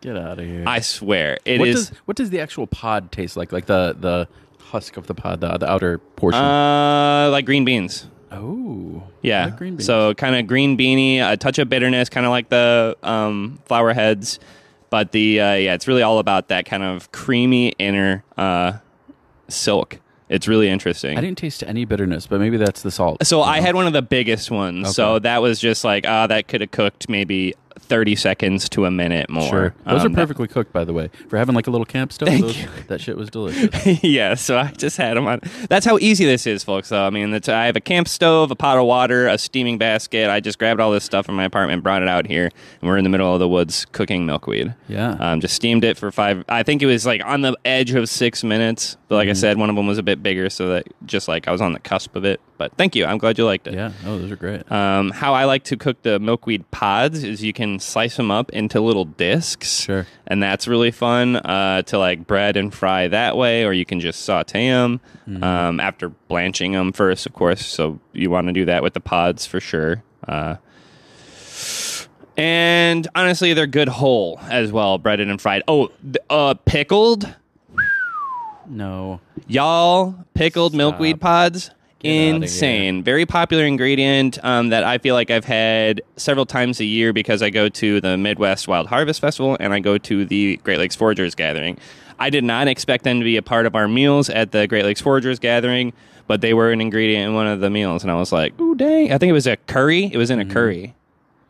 Get 0.00 0.16
out 0.16 0.38
of 0.38 0.46
here. 0.46 0.64
I 0.66 0.80
swear 0.80 1.38
it 1.44 1.54
is. 1.54 1.58
what 1.60 1.66
does 1.66 1.88
what 2.06 2.16
does 2.16 2.30
the 2.30 2.40
actual 2.40 2.66
pod 2.66 3.12
taste 3.12 3.36
like? 3.36 3.52
Like 3.52 3.66
the 3.66 3.94
the 3.98 4.26
husk 4.58 4.96
of 4.96 5.06
the 5.06 5.14
pod, 5.14 5.40
the, 5.40 5.58
the 5.58 5.70
outer 5.70 5.98
portion. 5.98 6.40
Uh, 6.42 7.28
like 7.30 7.44
green 7.44 7.64
beans. 7.64 8.06
Oh, 8.30 9.02
Yeah. 9.22 9.56
Like. 9.58 9.80
So 9.80 10.14
kind 10.14 10.36
of 10.36 10.46
green 10.46 10.76
beanie, 10.76 11.18
a 11.20 11.36
touch 11.36 11.58
of 11.58 11.68
bitterness, 11.68 12.08
kind 12.08 12.26
of 12.26 12.30
like 12.30 12.48
the 12.48 12.96
um, 13.02 13.60
flower 13.66 13.92
heads. 13.92 14.38
But 14.90 15.12
the 15.12 15.40
uh, 15.40 15.54
yeah, 15.54 15.74
it's 15.74 15.86
really 15.86 16.02
all 16.02 16.18
about 16.18 16.48
that 16.48 16.66
kind 16.66 16.82
of 16.82 17.12
creamy 17.12 17.68
inner 17.78 18.24
uh, 18.36 18.78
silk. 19.48 20.00
It's 20.28 20.46
really 20.46 20.68
interesting. 20.68 21.18
I 21.18 21.20
didn't 21.20 21.38
taste 21.38 21.64
any 21.64 21.84
bitterness, 21.84 22.28
but 22.28 22.38
maybe 22.38 22.56
that's 22.56 22.82
the 22.82 22.90
salt. 22.92 23.26
so 23.26 23.42
I 23.42 23.60
had 23.60 23.74
one 23.74 23.88
of 23.88 23.92
the 23.92 24.02
biggest 24.02 24.48
ones. 24.50 24.94
So 24.94 25.18
that 25.18 25.42
was 25.42 25.58
just 25.58 25.82
like, 25.82 26.06
ah, 26.06 26.28
that 26.28 26.46
could 26.46 26.60
have 26.60 26.70
cooked 26.70 27.08
maybe 27.08 27.54
thirty 27.78 28.14
seconds 28.16 28.68
to 28.70 28.84
a 28.84 28.90
minute 28.90 29.28
more. 29.30 29.48
Sure. 29.48 29.74
Those 29.86 30.00
Um, 30.00 30.06
are 30.06 30.08
that- 30.10 30.14
perfectly 30.16 30.48
cooked, 30.48 30.72
by 30.72 30.84
the 30.84 30.92
way. 30.92 31.10
For 31.28 31.36
having 31.38 31.54
like 31.54 31.66
a 31.66 31.70
little 31.70 31.84
camp 31.84 32.12
stove, 32.12 32.28
those- 32.40 32.56
that 32.88 33.00
shit 33.00 33.16
was 33.16 33.30
delicious. 33.30 34.02
yeah, 34.04 34.34
so 34.34 34.58
I 34.58 34.68
just 34.76 34.96
had 34.96 35.16
them 35.16 35.26
on. 35.26 35.40
That's 35.68 35.86
how 35.86 35.98
easy 35.98 36.24
this 36.24 36.46
is, 36.46 36.62
folks. 36.64 36.88
Though 36.88 37.04
I 37.06 37.10
mean, 37.10 37.32
I 37.48 37.66
have 37.66 37.76
a 37.76 37.80
camp 37.80 38.08
stove, 38.08 38.50
a 38.50 38.56
pot 38.56 38.78
of 38.78 38.84
water, 38.86 39.26
a 39.28 39.38
steaming 39.38 39.78
basket. 39.78 40.30
I 40.30 40.40
just 40.40 40.58
grabbed 40.58 40.80
all 40.80 40.90
this 40.92 41.04
stuff 41.04 41.26
from 41.26 41.36
my 41.36 41.44
apartment, 41.44 41.82
brought 41.82 42.02
it 42.02 42.08
out 42.08 42.26
here, 42.26 42.50
and 42.80 42.88
we're 42.88 42.98
in 42.98 43.04
the 43.04 43.10
middle 43.10 43.32
of 43.32 43.40
the 43.40 43.48
woods 43.48 43.86
cooking 43.92 44.26
milkweed. 44.26 44.74
Yeah. 44.88 45.16
Um, 45.20 45.40
just 45.40 45.54
steamed 45.54 45.84
it 45.84 45.96
for 45.96 46.10
five. 46.10 46.44
I 46.48 46.62
think 46.62 46.82
it 46.82 46.86
was 46.86 47.06
like 47.06 47.24
on 47.24 47.40
the 47.40 47.56
edge 47.64 47.92
of 47.92 48.08
six 48.08 48.42
minutes, 48.44 48.96
but 49.10 49.16
like 49.16 49.26
I 49.28 49.32
Mm-hmm. 49.32 49.40
said, 49.40 49.58
one 49.58 49.68
of 49.70 49.74
them 49.76 49.88
was 49.88 49.98
a 49.98 50.04
bit 50.04 50.22
bigger, 50.22 50.48
so 50.48 50.68
that 50.68 50.86
just 51.04 51.26
like 51.26 51.48
I 51.48 51.50
was 51.50 51.60
on 51.60 51.72
the 51.72 51.80
cusp 51.80 52.14
of 52.14 52.24
it. 52.24 52.40
But 52.58 52.72
thank 52.76 52.94
you. 52.94 53.04
I'm 53.06 53.18
glad 53.18 53.38
you 53.38 53.44
liked 53.44 53.66
it. 53.66 53.74
yeah. 53.74 53.90
Oh, 54.06 54.18
those 54.18 54.30
are 54.30 54.36
great. 54.36 54.70
Um, 54.70 55.10
how 55.10 55.34
I 55.34 55.46
like 55.46 55.64
to 55.64 55.76
cook 55.76 56.00
the 56.02 56.20
milkweed 56.20 56.70
pods 56.70 57.24
is 57.24 57.42
you 57.42 57.52
can 57.52 57.80
slice 57.80 58.16
them 58.16 58.30
up 58.30 58.50
into 58.50 58.80
little 58.80 59.04
discs. 59.06 59.80
Sure. 59.80 60.06
And 60.28 60.40
that's 60.40 60.68
really 60.68 60.92
fun 60.92 61.36
uh, 61.36 61.82
to 61.82 61.98
like 61.98 62.24
bread 62.26 62.56
and 62.56 62.72
fry 62.72 63.08
that 63.08 63.36
way, 63.36 63.64
or 63.64 63.72
you 63.72 63.84
can 63.84 63.98
just 63.98 64.22
saute 64.22 64.68
them 64.68 65.00
Mm-hmm. 65.28 65.42
um, 65.44 65.80
after 65.80 66.08
blanching 66.08 66.72
them 66.72 66.92
first, 66.92 67.26
of 67.26 67.32
course. 67.32 67.64
So 67.66 67.98
you 68.12 68.30
want 68.30 68.46
to 68.46 68.52
do 68.52 68.64
that 68.66 68.82
with 68.82 68.94
the 68.94 69.00
pods 69.00 69.44
for 69.46 69.58
sure. 69.60 70.02
Uh, 70.26 70.56
and 72.36 73.06
honestly, 73.14 73.52
they're 73.54 73.66
good 73.66 73.88
whole 73.88 74.38
as 74.44 74.72
well, 74.72 74.98
breaded 74.98 75.28
and 75.28 75.40
fried. 75.40 75.62
Oh, 75.68 75.90
uh, 76.30 76.54
pickled, 76.64 77.32
No. 78.70 79.20
y'all, 79.48 80.14
pickled 80.34 80.72
Stop. 80.72 80.78
milkweed 80.78 81.20
pods. 81.20 81.70
Get. 82.00 82.10
Insane. 82.34 83.02
Very 83.02 83.26
popular 83.26 83.64
ingredient 83.64 84.42
um, 84.42 84.70
that 84.70 84.84
I 84.84 84.96
feel 84.96 85.14
like 85.14 85.30
I've 85.30 85.44
had 85.44 86.00
several 86.16 86.46
times 86.46 86.80
a 86.80 86.84
year 86.86 87.12
because 87.12 87.42
I 87.42 87.50
go 87.50 87.68
to 87.68 88.00
the 88.00 88.16
Midwest 88.16 88.66
Wild 88.68 88.86
Harvest 88.86 89.20
Festival 89.20 89.56
and 89.60 89.74
I 89.74 89.80
go 89.80 89.98
to 89.98 90.24
the 90.24 90.56
Great 90.64 90.78
Lakes 90.78 90.96
Foragers 90.96 91.34
Gathering. 91.34 91.76
I 92.18 92.30
did 92.30 92.42
not 92.44 92.68
expect 92.68 93.04
them 93.04 93.18
to 93.20 93.24
be 93.24 93.36
a 93.36 93.42
part 93.42 93.66
of 93.66 93.74
our 93.74 93.86
meals 93.86 94.30
at 94.30 94.52
the 94.52 94.66
Great 94.66 94.84
Lakes 94.86 95.02
Foragers 95.02 95.38
Gathering, 95.38 95.92
but 96.26 96.40
they 96.40 96.54
were 96.54 96.70
an 96.72 96.80
ingredient 96.80 97.28
in 97.28 97.34
one 97.34 97.46
of 97.46 97.60
the 97.60 97.68
meals. 97.68 98.02
And 98.02 98.10
I 98.10 98.14
was 98.14 98.32
like, 98.32 98.58
ooh, 98.58 98.74
dang. 98.74 99.12
I 99.12 99.18
think 99.18 99.28
it 99.28 99.34
was 99.34 99.46
a 99.46 99.58
curry. 99.58 100.04
It 100.10 100.16
was 100.16 100.30
in 100.30 100.38
Mm-hmm. 100.38 100.50
a 100.50 100.54
curry. 100.54 100.94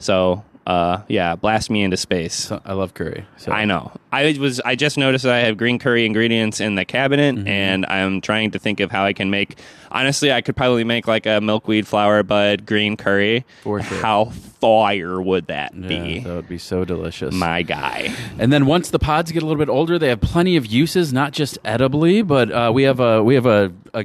So, 0.01 0.43
uh, 0.71 1.03
yeah, 1.09 1.35
blast 1.37 1.69
me 1.71 1.83
into 1.83 1.97
space. 1.97 2.35
So, 2.35 2.61
I 2.65 2.75
love 2.75 2.95
curry. 2.95 3.25
So. 3.39 3.51
I 3.53 3.65
know. 3.65 3.93
I 4.13 4.37
was. 4.39 4.61
I 4.61 4.75
just 4.77 4.97
noticed 4.99 5.25
that 5.25 5.35
I 5.35 5.41
have 5.41 5.57
green 5.57 5.79
curry 5.79 6.07
ingredients 6.07 6.61
in 6.61 6.75
the 6.77 6.85
cabinet, 6.85 7.35
Mm-hmm. 7.35 7.49
and 7.49 7.87
I'm 7.87 8.21
trying 8.21 8.51
to 8.53 8.59
think 8.59 8.81
of 8.81 8.91
how 8.91 9.05
I 9.05 9.13
can 9.13 9.31
make. 9.31 9.59
Honestly, 9.91 10.31
I 10.33 10.41
could 10.41 10.55
probably 10.57 10.85
make 10.85 11.07
like 11.09 11.27
a 11.27 11.41
milkweed 11.41 11.87
flower 11.87 12.23
bud 12.23 12.67
green 12.67 12.97
curry. 12.97 13.45
For 13.63 13.83
sure. 13.83 13.99
How 13.99 14.25
fire 14.27 15.21
would 15.21 15.47
that 15.49 15.75
Yeah, 15.75 15.89
be, 15.89 16.21
that 16.21 16.35
would 16.35 16.49
be 16.49 16.59
so 16.59 16.85
delicious. 16.85 17.35
my 17.35 17.63
guy? 17.63 18.15
And 18.39 18.53
then 18.53 18.67
once 18.67 18.91
the 18.91 18.99
pods 18.99 19.33
get 19.33 19.43
a 19.43 19.47
little 19.47 19.59
bit 19.59 19.69
older, 19.71 19.99
they 19.99 20.09
have 20.09 20.21
plenty 20.21 20.57
of 20.57 20.67
uses, 20.67 21.13
not 21.13 21.33
just 21.33 21.59
edibly, 21.65 22.23
but 22.23 22.53
uh, 22.53 22.71
we 22.73 22.85
have 22.85 23.01
a 23.01 23.23
we 23.25 23.35
have 23.35 23.47
a, 23.47 23.73
a 23.95 24.05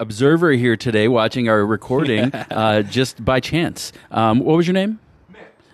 observer 0.00 0.50
here 0.52 0.76
today, 0.76 1.06
watching 1.08 1.48
our 1.48 1.64
recording 1.64 2.32
uh, 2.50 2.82
just 2.82 3.22
by 3.24 3.38
chance. 3.40 3.92
Um, 4.10 4.40
what 4.40 4.56
was 4.56 4.66
your 4.66 4.74
name? 4.74 4.98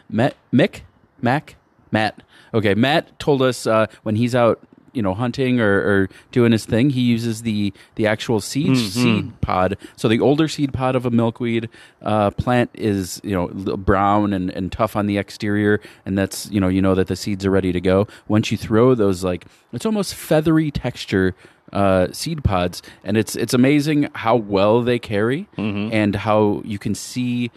Matt. 0.09 0.37
Mick. 0.53 0.81
Mac. 1.21 1.57
Matt. 1.91 2.23
Okay, 2.55 2.75
Matt 2.75 3.19
told 3.19 3.43
us 3.43 3.67
uh, 3.67 3.87
when 4.03 4.17
he's 4.17 4.35
out, 4.35 4.61
you 4.93 5.03
know, 5.03 5.13
hunting 5.15 5.61
or, 5.61 5.79
or 5.79 6.09
doing 6.33 6.53
his 6.53 6.65
thing, 6.65 6.91
he 6.91 7.03
uses 7.03 7.43
the 7.43 7.73
the 7.97 8.07
actual 8.07 8.41
seed 8.41 8.77
seed 8.79 9.41
pod. 9.43 9.77
So 9.97 10.09
the 10.09 10.21
older 10.21 10.49
seed 10.49 10.73
pod 10.73 10.97
of 10.97 11.05
a 11.05 11.11
milkweed 11.11 11.69
uh, 12.03 12.31
plant 12.31 12.71
is 12.75 13.21
you 13.23 13.33
know 13.33 13.49
brown 13.77 14.33
and, 14.33 14.51
and 14.51 14.73
tough 14.73 14.97
on 14.97 15.07
the 15.07 15.19
exterior, 15.19 15.81
and 16.07 16.17
that's 16.17 16.51
you 16.51 16.61
know 16.61 16.69
you 16.69 16.81
know 16.81 16.95
that 16.95 17.09
the 17.09 17.17
seeds 17.17 17.45
are 17.45 17.51
ready 17.51 17.73
to 17.73 17.81
go. 17.81 18.07
Once 18.27 18.51
you 18.51 18.57
throw 18.57 18.95
those 18.95 19.23
like 19.23 19.45
it's 19.73 19.85
almost 19.85 20.15
feathery 20.15 20.71
texture 20.71 21.35
uh, 21.73 22.09
seed 22.13 22.43
pods, 22.43 22.81
and 23.05 23.19
it's 23.19 23.37
it's 23.37 23.53
amazing 23.53 24.09
how 24.15 24.35
well 24.37 24.81
they 24.83 24.99
carry 24.99 25.47
and 25.93 26.15
how 26.17 26.63
you 26.65 26.79
can 26.79 26.95
see 26.95 27.51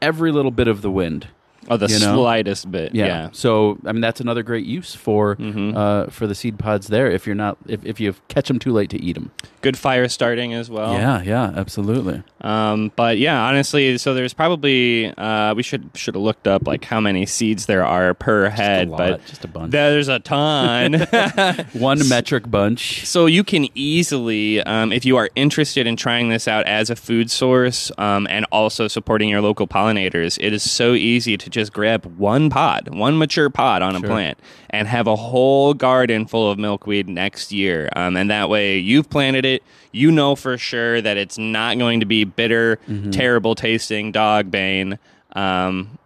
every 0.00 0.30
little 0.30 0.52
bit 0.52 0.68
of 0.68 0.80
the 0.82 0.90
wind. 0.92 1.26
Oh, 1.70 1.76
the 1.76 1.86
You 1.88 1.98
know? 2.00 2.14
slightest 2.14 2.70
bit. 2.70 2.94
Yeah. 2.94 3.06
Yeah. 3.06 3.28
So 3.32 3.78
I 3.86 3.92
mean, 3.92 4.00
that's 4.00 4.20
another 4.20 4.42
great 4.42 4.66
use 4.66 4.94
for 4.94 5.36
Mm-hmm. 5.36 5.76
uh, 5.76 6.06
for 6.06 6.26
the 6.26 6.34
seed 6.34 6.58
pods 6.58 6.88
there. 6.88 7.10
If 7.10 7.26
you're 7.26 7.34
not, 7.34 7.56
if, 7.66 7.84
if 7.84 8.00
you 8.00 8.14
catch 8.28 8.48
them 8.48 8.58
too 8.58 8.72
late 8.72 8.90
to 8.90 9.00
eat 9.02 9.14
them. 9.14 9.30
Good 9.62 9.76
fire 9.78 10.08
starting 10.08 10.52
as 10.54 10.68
well. 10.68 10.92
yeah, 10.94 11.22
yeah, 11.22 11.52
absolutely. 11.56 12.22
Um, 12.42 12.92
but 12.96 13.16
yeah, 13.18 13.40
honestly, 13.46 13.96
so 13.98 14.12
there's 14.12 14.34
probably 14.34 15.06
uh, 15.16 15.54
we 15.54 15.62
should 15.62 15.88
should 15.94 16.14
have 16.14 16.22
looked 16.22 16.46
up 16.46 16.66
like 16.66 16.84
how 16.84 17.00
many 17.00 17.24
seeds 17.26 17.64
there 17.66 17.84
are 17.86 18.12
per 18.14 18.48
head, 18.50 18.88
lot, 18.90 18.98
but 18.98 19.26
just 19.26 19.44
a 19.44 19.48
bunch. 19.48 19.72
there's 19.72 20.08
a 20.08 20.18
ton. 20.18 20.92
One 21.72 22.06
metric 22.08 22.50
bunch. 22.50 23.06
So 23.06 23.26
you 23.26 23.42
can 23.44 23.68
easily, 23.74 24.60
um, 24.62 24.92
if 24.92 25.04
you 25.04 25.16
are 25.16 25.30
interested 25.34 25.86
in 25.86 25.96
trying 25.96 26.28
this 26.28 26.46
out 26.46 26.66
as 26.66 26.90
a 26.90 26.96
food 26.96 27.30
source 27.30 27.90
um, 27.98 28.26
and 28.28 28.44
also 28.52 28.88
supporting 28.88 29.28
your 29.30 29.40
local 29.40 29.66
pollinators, 29.66 30.36
it 30.40 30.52
is 30.52 30.68
so 30.70 30.92
easy 30.92 31.36
to 31.38 31.48
just 31.54 31.72
grab 31.72 32.04
one 32.18 32.50
pod, 32.50 32.88
one 32.94 33.16
mature 33.16 33.48
pod 33.48 33.80
on 33.80 33.96
a 33.96 34.00
Sure. 34.00 34.08
plant, 34.08 34.38
and 34.70 34.86
have 34.86 35.06
a 35.06 35.16
whole 35.16 35.72
garden 35.74 36.26
full 36.26 36.50
of 36.50 36.58
milkweed 36.58 37.08
next 37.08 37.50
year. 37.52 37.88
Um, 37.96 38.16
and 38.16 38.30
that 38.30 38.48
way, 38.50 38.76
you've 38.78 39.08
planted 39.08 39.44
it. 39.46 39.62
You 39.92 40.10
know 40.10 40.34
for 40.36 40.58
sure 40.58 41.00
that 41.00 41.16
it's 41.16 41.38
not 41.38 41.78
going 41.78 42.00
to 42.00 42.06
be 42.06 42.24
bitter, 42.24 42.78
Mm-hmm. 42.88 43.10
terrible 43.12 43.54
tasting 43.54 44.12
dog 44.12 44.50
bane. 44.50 44.98
Um, 45.34 45.98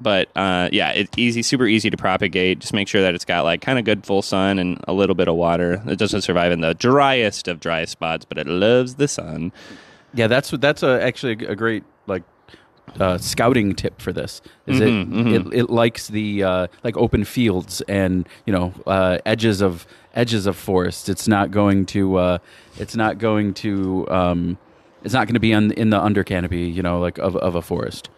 but 0.00 0.28
uh, 0.36 0.68
yeah, 0.72 0.90
it's 0.90 1.10
easy, 1.16 1.42
super 1.42 1.66
easy 1.66 1.88
to 1.88 1.96
propagate. 1.96 2.58
Just 2.58 2.74
make 2.74 2.88
sure 2.88 3.00
that 3.02 3.14
it's 3.14 3.24
got 3.24 3.44
like 3.44 3.62
kind 3.62 3.78
of 3.78 3.84
good 3.84 4.04
full 4.04 4.22
sun 4.22 4.58
and 4.58 4.78
a 4.86 4.92
little 4.92 5.14
bit 5.14 5.28
of 5.28 5.36
water. 5.36 5.82
It 5.86 5.98
doesn't 5.98 6.22
survive 6.22 6.52
in 6.52 6.60
the 6.60 6.74
driest 6.74 7.48
of 7.48 7.60
dry 7.60 7.84
spots, 7.86 8.24
but 8.24 8.36
it 8.36 8.46
loves 8.46 8.96
the 8.96 9.08
sun. 9.08 9.52
Yeah, 10.12 10.26
that's 10.26 10.50
that's 10.50 10.82
a, 10.82 11.02
actually 11.02 11.46
a 11.46 11.54
great 11.56 11.84
like 12.06 12.22
uh, 13.00 13.18
scouting 13.18 13.74
tip 13.74 14.00
for 14.00 14.12
this. 14.12 14.40
Is 14.66 14.80
Mm-hmm, 14.80 15.28
it, 15.28 15.46
it 15.46 15.54
it 15.60 15.70
likes 15.70 16.08
the 16.08 16.42
uh, 16.44 16.66
like 16.82 16.96
open 16.96 17.24
fields 17.24 17.80
and 17.88 18.28
you 18.46 18.52
know 18.52 18.72
uh, 18.86 19.18
edges 19.26 19.60
of 19.60 19.86
edges 20.14 20.46
of 20.46 20.56
forest. 20.56 21.08
It's 21.08 21.26
not 21.28 21.50
going 21.50 21.86
to 21.86 22.16
uh, 22.16 22.38
it's 22.78 22.94
not 22.96 23.18
going 23.18 23.54
to 23.54 24.08
um, 24.10 24.58
it's 25.02 25.12
not 25.14 25.26
going 25.26 25.34
to 25.34 25.40
be 25.40 25.52
on, 25.54 25.72
in 25.72 25.90
the 25.90 26.00
under 26.00 26.24
canopy. 26.24 26.62
You 26.62 26.82
know, 26.82 27.00
like 27.00 27.18
of 27.18 27.36
of 27.36 27.54
a 27.56 27.62
forest. 27.62 28.08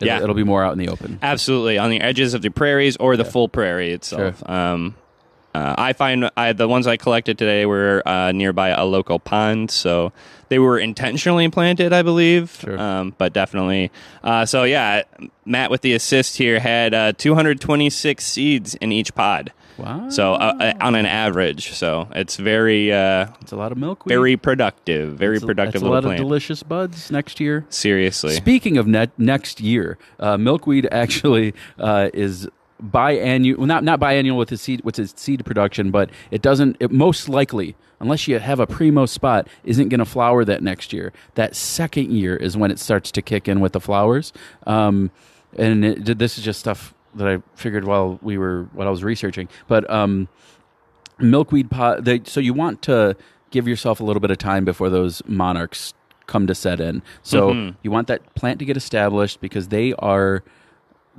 It, 0.00 0.06
Yeah. 0.06 0.22
it'll 0.22 0.34
be 0.36 0.44
more 0.44 0.64
out 0.64 0.72
in 0.72 0.78
the 0.78 0.88
open. 0.88 1.18
Absolutely, 1.20 1.76
on 1.76 1.90
the 1.90 2.00
edges 2.00 2.32
of 2.32 2.40
the 2.42 2.48
prairies 2.50 2.96
or 2.96 3.16
the 3.16 3.24
full 3.24 3.48
prairie 3.48 3.92
itself. 3.92 4.48
Um, 4.48 4.94
uh, 5.54 5.74
I 5.78 5.92
find 5.92 6.30
I, 6.36 6.52
the 6.52 6.68
ones 6.68 6.86
I 6.86 6.96
collected 6.96 7.38
today 7.38 7.66
were 7.66 8.02
uh, 8.06 8.32
nearby 8.32 8.68
a 8.70 8.84
local 8.84 9.18
pond, 9.18 9.70
so 9.70 10.12
they 10.48 10.58
were 10.58 10.78
intentionally 10.78 11.48
planted, 11.48 11.92
I 11.92 12.02
believe. 12.02 12.56
Sure. 12.60 12.78
Um, 12.78 13.14
but 13.18 13.32
definitely, 13.32 13.90
uh, 14.22 14.46
so 14.46 14.64
yeah, 14.64 15.02
Matt 15.44 15.70
with 15.70 15.80
the 15.82 15.92
assist 15.94 16.36
here 16.36 16.60
had 16.60 16.94
uh, 16.94 17.12
226 17.12 18.24
seeds 18.24 18.74
in 18.76 18.92
each 18.92 19.14
pod. 19.14 19.52
Wow, 19.78 20.10
So 20.10 20.34
uh, 20.34 20.52
uh, 20.60 20.72
on 20.82 20.94
an 20.94 21.06
average, 21.06 21.70
so 21.72 22.06
it's 22.14 22.36
very, 22.36 22.92
uh, 22.92 23.28
it's 23.40 23.52
a 23.52 23.56
lot 23.56 23.72
of 23.72 23.78
milkweed. 23.78 24.10
very 24.12 24.36
productive, 24.36 25.14
very 25.16 25.38
a- 25.38 25.40
productive 25.40 25.80
that's 25.80 25.88
a 25.88 25.90
lot 25.90 26.02
plant. 26.02 26.20
of 26.20 26.26
delicious 26.26 26.62
buds 26.62 27.10
next 27.10 27.40
year. 27.40 27.64
Seriously, 27.70 28.34
Speaking 28.34 28.76
of 28.76 28.86
net, 28.86 29.10
next 29.16 29.58
year, 29.58 29.96
uh, 30.18 30.36
milkweed 30.36 30.86
actually 30.92 31.54
uh, 31.78 32.10
is 32.12 32.46
biannual. 32.82 33.58
Well, 33.58 33.66
not 33.66 33.84
not 33.84 34.00
biannual 34.00 34.36
with 34.36 34.52
its 34.52 34.62
seed 34.62 34.82
with 34.84 34.98
its 34.98 35.20
seed 35.20 35.44
production, 35.44 35.90
but 35.90 36.10
it 36.30 36.42
doesn't. 36.42 36.76
It 36.80 36.90
most 36.90 37.28
likely, 37.28 37.76
unless 38.00 38.26
you 38.28 38.38
have 38.38 38.60
a 38.60 38.66
primo 38.66 39.06
spot, 39.06 39.48
isn't 39.64 39.88
going 39.88 39.98
to 39.98 40.04
flower 40.04 40.44
that 40.44 40.62
next 40.62 40.92
year. 40.92 41.12
That 41.34 41.54
second 41.56 42.12
year 42.12 42.36
is 42.36 42.56
when 42.56 42.70
it 42.70 42.78
starts 42.78 43.10
to 43.12 43.22
kick 43.22 43.48
in 43.48 43.60
with 43.60 43.72
the 43.72 43.80
flowers. 43.80 44.32
Um, 44.66 45.10
and 45.56 45.84
it, 45.84 46.18
this 46.18 46.38
is 46.38 46.44
just 46.44 46.60
stuff 46.60 46.94
that 47.14 47.26
I 47.28 47.42
figured 47.56 47.84
while 47.84 48.18
we 48.22 48.38
were 48.38 48.68
while 48.72 48.86
I 48.88 48.90
was 48.90 49.04
researching, 49.04 49.48
but. 49.68 49.88
Um, 49.90 50.28
milkweed 51.18 51.70
pot. 51.70 52.04
They, 52.04 52.22
so 52.24 52.40
you 52.40 52.54
want 52.54 52.82
to 52.82 53.16
give 53.50 53.68
yourself 53.68 54.00
a 54.00 54.04
little 54.04 54.20
bit 54.20 54.30
of 54.30 54.38
time 54.38 54.64
before 54.64 54.88
those 54.88 55.22
monarchs 55.26 55.92
come 56.26 56.46
to 56.46 56.54
set 56.54 56.80
in. 56.80 57.02
So 57.22 57.50
Mm-hmm. 57.50 57.76
you 57.82 57.90
want 57.90 58.06
that 58.08 58.34
plant 58.34 58.58
to 58.60 58.64
get 58.64 58.76
established 58.76 59.40
because 59.40 59.68
they 59.68 59.92
are 59.98 60.42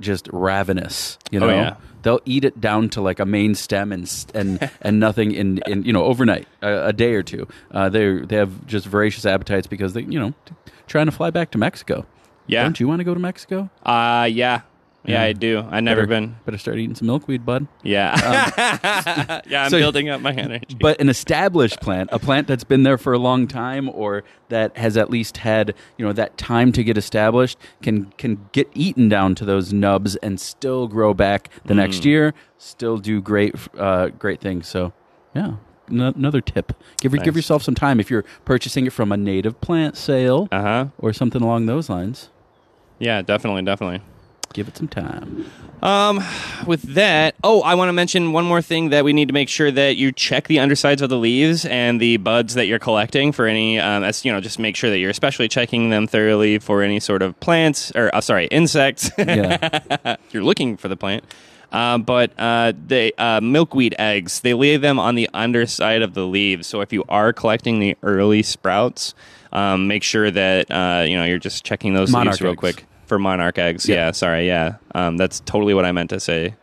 just 0.02 0.28
ravenous. 0.32 1.18
You 1.30 1.40
know, 1.40 1.48
Oh, 1.48 1.54
yeah. 1.54 1.76
they'll 2.02 2.20
eat 2.26 2.44
it 2.44 2.60
down 2.60 2.88
to 2.90 3.00
like 3.00 3.18
a 3.20 3.24
main 3.26 3.54
stem 3.54 3.92
and 3.92 4.12
and 4.34 4.70
and 4.82 5.00
nothing 5.00 5.32
in, 5.32 5.60
in 5.66 5.84
you 5.84 5.92
know 5.92 6.04
overnight, 6.04 6.46
a, 6.60 6.88
a 6.88 6.92
day 6.92 7.14
or 7.14 7.22
two. 7.22 7.46
Uh, 7.70 7.88
they 7.88 8.18
they 8.20 8.36
have 8.36 8.66
just 8.66 8.86
voracious 8.86 9.24
appetites 9.24 9.66
because 9.66 9.94
they 9.94 10.02
you 10.02 10.18
know 10.18 10.34
trying 10.86 11.06
to 11.06 11.12
fly 11.12 11.30
back 11.30 11.50
to 11.52 11.58
Mexico. 11.58 12.04
Yeah. 12.48 12.64
don't 12.64 12.78
you 12.80 12.88
want 12.88 12.98
to 13.00 13.04
go 13.04 13.14
to 13.14 13.20
Mexico? 13.20 13.70
uh, 13.86 14.28
yeah, 14.30 14.62
yeah. 15.04 15.22
I 15.22 15.32
do. 15.32 15.64
I 15.70 15.80
never 15.80 16.02
better, 16.02 16.06
been. 16.06 16.36
Better 16.44 16.58
start 16.58 16.78
eating 16.78 16.94
some 16.94 17.06
milkweed, 17.06 17.44
bud. 17.44 17.66
Yeah, 17.82 18.14
yeah, 19.46 19.60
I'm 19.60 19.64
Um, 19.66 19.70
so- 19.70 19.78
building 19.78 20.08
up 20.08 20.20
my 20.20 20.32
energy. 20.32 20.76
But 20.80 21.00
an 21.00 21.08
established 21.08 21.80
plant, 21.80 22.10
a 22.12 22.18
plant 22.18 22.46
that's 22.46 22.64
been 22.64 22.82
there 22.84 22.98
for 22.98 23.12
a 23.12 23.18
long 23.18 23.46
time, 23.48 23.88
or 23.90 24.22
that 24.48 24.76
has 24.76 24.96
at 24.96 25.10
least 25.10 25.38
had 25.38 25.74
you 25.98 26.04
know 26.06 26.12
that 26.12 26.36
time 26.38 26.72
to 26.72 26.84
get 26.84 26.96
established, 26.96 27.58
can 27.82 28.06
can 28.18 28.48
get 28.52 28.68
eaten 28.74 29.08
down 29.08 29.34
to 29.36 29.44
those 29.44 29.72
nubs 29.72 30.16
and 30.16 30.38
still 30.40 30.86
grow 30.88 31.14
back 31.14 31.48
the 31.64 31.74
Mm. 31.74 31.78
next 31.78 32.04
year, 32.04 32.34
still 32.58 32.98
do 32.98 33.20
great 33.20 33.54
uh, 33.78 34.08
great 34.18 34.40
things. 34.40 34.66
So, 34.68 34.92
yeah, 35.34 35.54
n- 35.90 36.00
another 36.00 36.40
tip: 36.40 36.72
give 37.00 37.12
Nice. 37.12 37.24
give 37.24 37.34
yourself 37.36 37.62
some 37.62 37.74
time 37.74 37.98
if 37.98 38.10
you're 38.10 38.24
purchasing 38.44 38.86
it 38.86 38.92
from 38.92 39.10
a 39.12 39.16
native 39.16 39.60
plant 39.60 39.96
sale 39.96 40.48
Uh 40.52 40.60
huh. 40.62 40.86
or 40.98 41.12
something 41.12 41.42
along 41.42 41.66
those 41.66 41.88
lines. 41.88 42.28
Yeah, 42.98 43.20
definitely, 43.22 43.62
definitely. 43.62 44.00
Give 44.52 44.68
it 44.68 44.76
some 44.76 44.88
time. 44.88 45.46
Um, 45.82 46.22
with 46.66 46.82
that, 46.94 47.34
oh, 47.42 47.62
I 47.62 47.74
want 47.74 47.88
to 47.88 47.92
mention 47.92 48.32
one 48.32 48.44
more 48.44 48.62
thing 48.62 48.90
that 48.90 49.04
we 49.04 49.12
need 49.12 49.28
to 49.28 49.34
make 49.34 49.48
sure 49.48 49.70
that 49.70 49.96
you 49.96 50.12
check 50.12 50.46
the 50.46 50.60
undersides 50.60 51.02
of 51.02 51.10
the 51.10 51.16
leaves 51.16 51.64
and 51.64 52.00
the 52.00 52.18
buds 52.18 52.54
that 52.54 52.66
you're 52.66 52.78
collecting 52.78 53.32
for 53.32 53.46
any. 53.46 53.80
Um, 53.80 54.04
as 54.04 54.24
you 54.24 54.30
know, 54.30 54.40
just 54.40 54.58
make 54.58 54.76
sure 54.76 54.90
that 54.90 54.98
you're 54.98 55.10
especially 55.10 55.48
checking 55.48 55.90
them 55.90 56.06
thoroughly 56.06 56.58
for 56.58 56.82
any 56.82 57.00
sort 57.00 57.22
of 57.22 57.38
plants 57.40 57.90
or 57.96 58.14
uh, 58.14 58.20
sorry, 58.20 58.46
insects. 58.46 59.10
Yeah, 59.18 60.16
you're 60.30 60.44
looking 60.44 60.76
for 60.76 60.88
the 60.88 60.96
plant. 60.96 61.24
Um, 61.72 62.02
but 62.02 62.32
uh, 62.38 62.74
the 62.86 63.14
uh, 63.16 63.40
milkweed 63.40 63.96
eggs, 63.98 64.40
they 64.40 64.52
lay 64.52 64.76
them 64.76 64.98
on 64.98 65.14
the 65.14 65.28
underside 65.32 66.02
of 66.02 66.12
the 66.12 66.26
leaves. 66.26 66.66
So 66.66 66.82
if 66.82 66.92
you 66.92 67.02
are 67.08 67.32
collecting 67.32 67.80
the 67.80 67.96
early 68.02 68.42
sprouts, 68.42 69.14
um, 69.52 69.88
make 69.88 70.02
sure 70.02 70.30
that 70.30 70.70
uh, 70.70 71.04
you 71.08 71.16
know 71.16 71.24
you're 71.24 71.38
just 71.38 71.64
checking 71.64 71.94
those 71.94 72.10
Monarch 72.10 72.34
leaves 72.34 72.40
real 72.42 72.52
eggs. 72.52 72.58
quick 72.58 72.84
for 73.06 73.18
monarch 73.18 73.58
eggs. 73.58 73.88
Yeah. 73.88 74.06
Yeah, 74.06 74.10
sorry, 74.12 74.46
yeah, 74.46 74.76
um, 74.94 75.16
that's 75.16 75.40
totally 75.40 75.74
what 75.74 75.84
I 75.84 75.92
meant 75.92 76.10
to 76.10 76.20
say. 76.20 76.54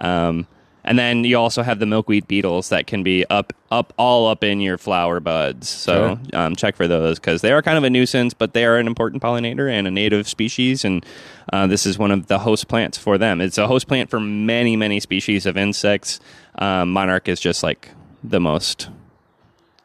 Um, 0.00 0.46
and 0.86 0.98
then 0.98 1.24
you 1.24 1.38
also 1.38 1.62
have 1.62 1.78
the 1.78 1.86
milkweed 1.86 2.28
beetles 2.28 2.68
that 2.68 2.86
can 2.86 3.02
be 3.02 3.24
up, 3.30 3.54
up, 3.70 3.94
all 3.96 4.28
up 4.28 4.44
in 4.44 4.60
your 4.60 4.76
flower 4.76 5.18
buds. 5.18 5.66
So 5.66 6.18
um, 6.34 6.54
check 6.56 6.76
for 6.76 6.86
those 6.86 7.18
because 7.18 7.40
they 7.40 7.52
are 7.52 7.62
kind 7.62 7.78
of 7.78 7.84
a 7.84 7.90
nuisance, 7.90 8.34
but 8.34 8.52
they 8.52 8.66
are 8.66 8.76
an 8.76 8.86
important 8.86 9.22
pollinator 9.22 9.70
and 9.72 9.86
a 9.86 9.90
native 9.90 10.28
species. 10.28 10.84
And 10.84 11.04
uh, 11.50 11.66
this 11.66 11.86
is 11.86 11.96
one 11.96 12.10
of 12.10 12.26
the 12.26 12.40
host 12.40 12.68
plants 12.68 12.98
for 12.98 13.16
them. 13.16 13.40
It's 13.40 13.56
a 13.56 13.66
host 13.66 13.88
plant 13.88 14.10
for 14.10 14.20
many, 14.20 14.76
many 14.76 15.00
species 15.00 15.46
of 15.46 15.56
insects. 15.56 16.20
Um, 16.58 16.92
monarch 16.92 17.28
is 17.28 17.40
just 17.40 17.62
like 17.62 17.88
the 18.22 18.40
most 18.40 18.90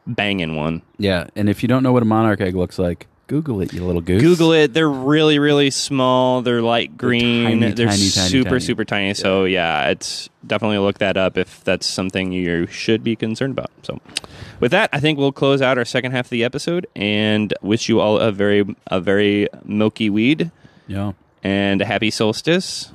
banging 0.06 0.54
one. 0.54 0.82
yeah. 0.98 1.28
And 1.34 1.48
if 1.48 1.62
you 1.62 1.68
don't 1.68 1.82
know 1.82 1.92
what 1.92 2.02
a 2.02 2.06
monarch 2.06 2.42
egg 2.42 2.54
looks 2.54 2.78
like, 2.78 3.06
Google 3.30 3.60
it, 3.60 3.72
you 3.72 3.84
little 3.86 4.00
goose. 4.00 4.20
Google 4.20 4.52
it. 4.52 4.74
They're 4.74 4.90
really, 4.90 5.38
really 5.38 5.70
small. 5.70 6.42
They're 6.42 6.60
light 6.62 6.98
green. 6.98 7.60
They're, 7.60 7.70
tiny, 7.70 7.86
tiny, 7.86 8.10
tiny, 8.10 8.28
super, 8.28 8.48
tiny. 8.50 8.60
super 8.60 8.84
tiny. 8.84 9.14
So 9.14 9.44
yeah, 9.44 9.88
it's 9.90 10.28
definitely 10.44 10.78
look 10.78 10.98
that 10.98 11.16
up 11.16 11.38
if 11.38 11.62
that's 11.62 11.86
something 11.86 12.32
you 12.32 12.66
should 12.66 13.04
be 13.04 13.14
concerned 13.14 13.52
about. 13.56 13.70
So, 13.84 14.00
with 14.58 14.72
that, 14.72 14.90
I 14.92 14.98
think 14.98 15.16
we'll 15.16 15.30
close 15.30 15.62
out 15.62 15.78
our 15.78 15.84
second 15.84 16.10
half 16.10 16.26
of 16.26 16.30
the 16.30 16.42
episode 16.42 16.88
and 16.96 17.54
wish 17.62 17.88
you 17.88 18.00
all 18.00 18.18
a 18.18 18.32
very, 18.32 18.64
a 18.88 19.00
very 19.00 19.46
milky 19.64 20.10
weed 20.10 20.50
Yeah. 20.88 21.12
and 21.44 21.80
a 21.80 21.84
happy 21.84 22.10
solstice. 22.10 22.90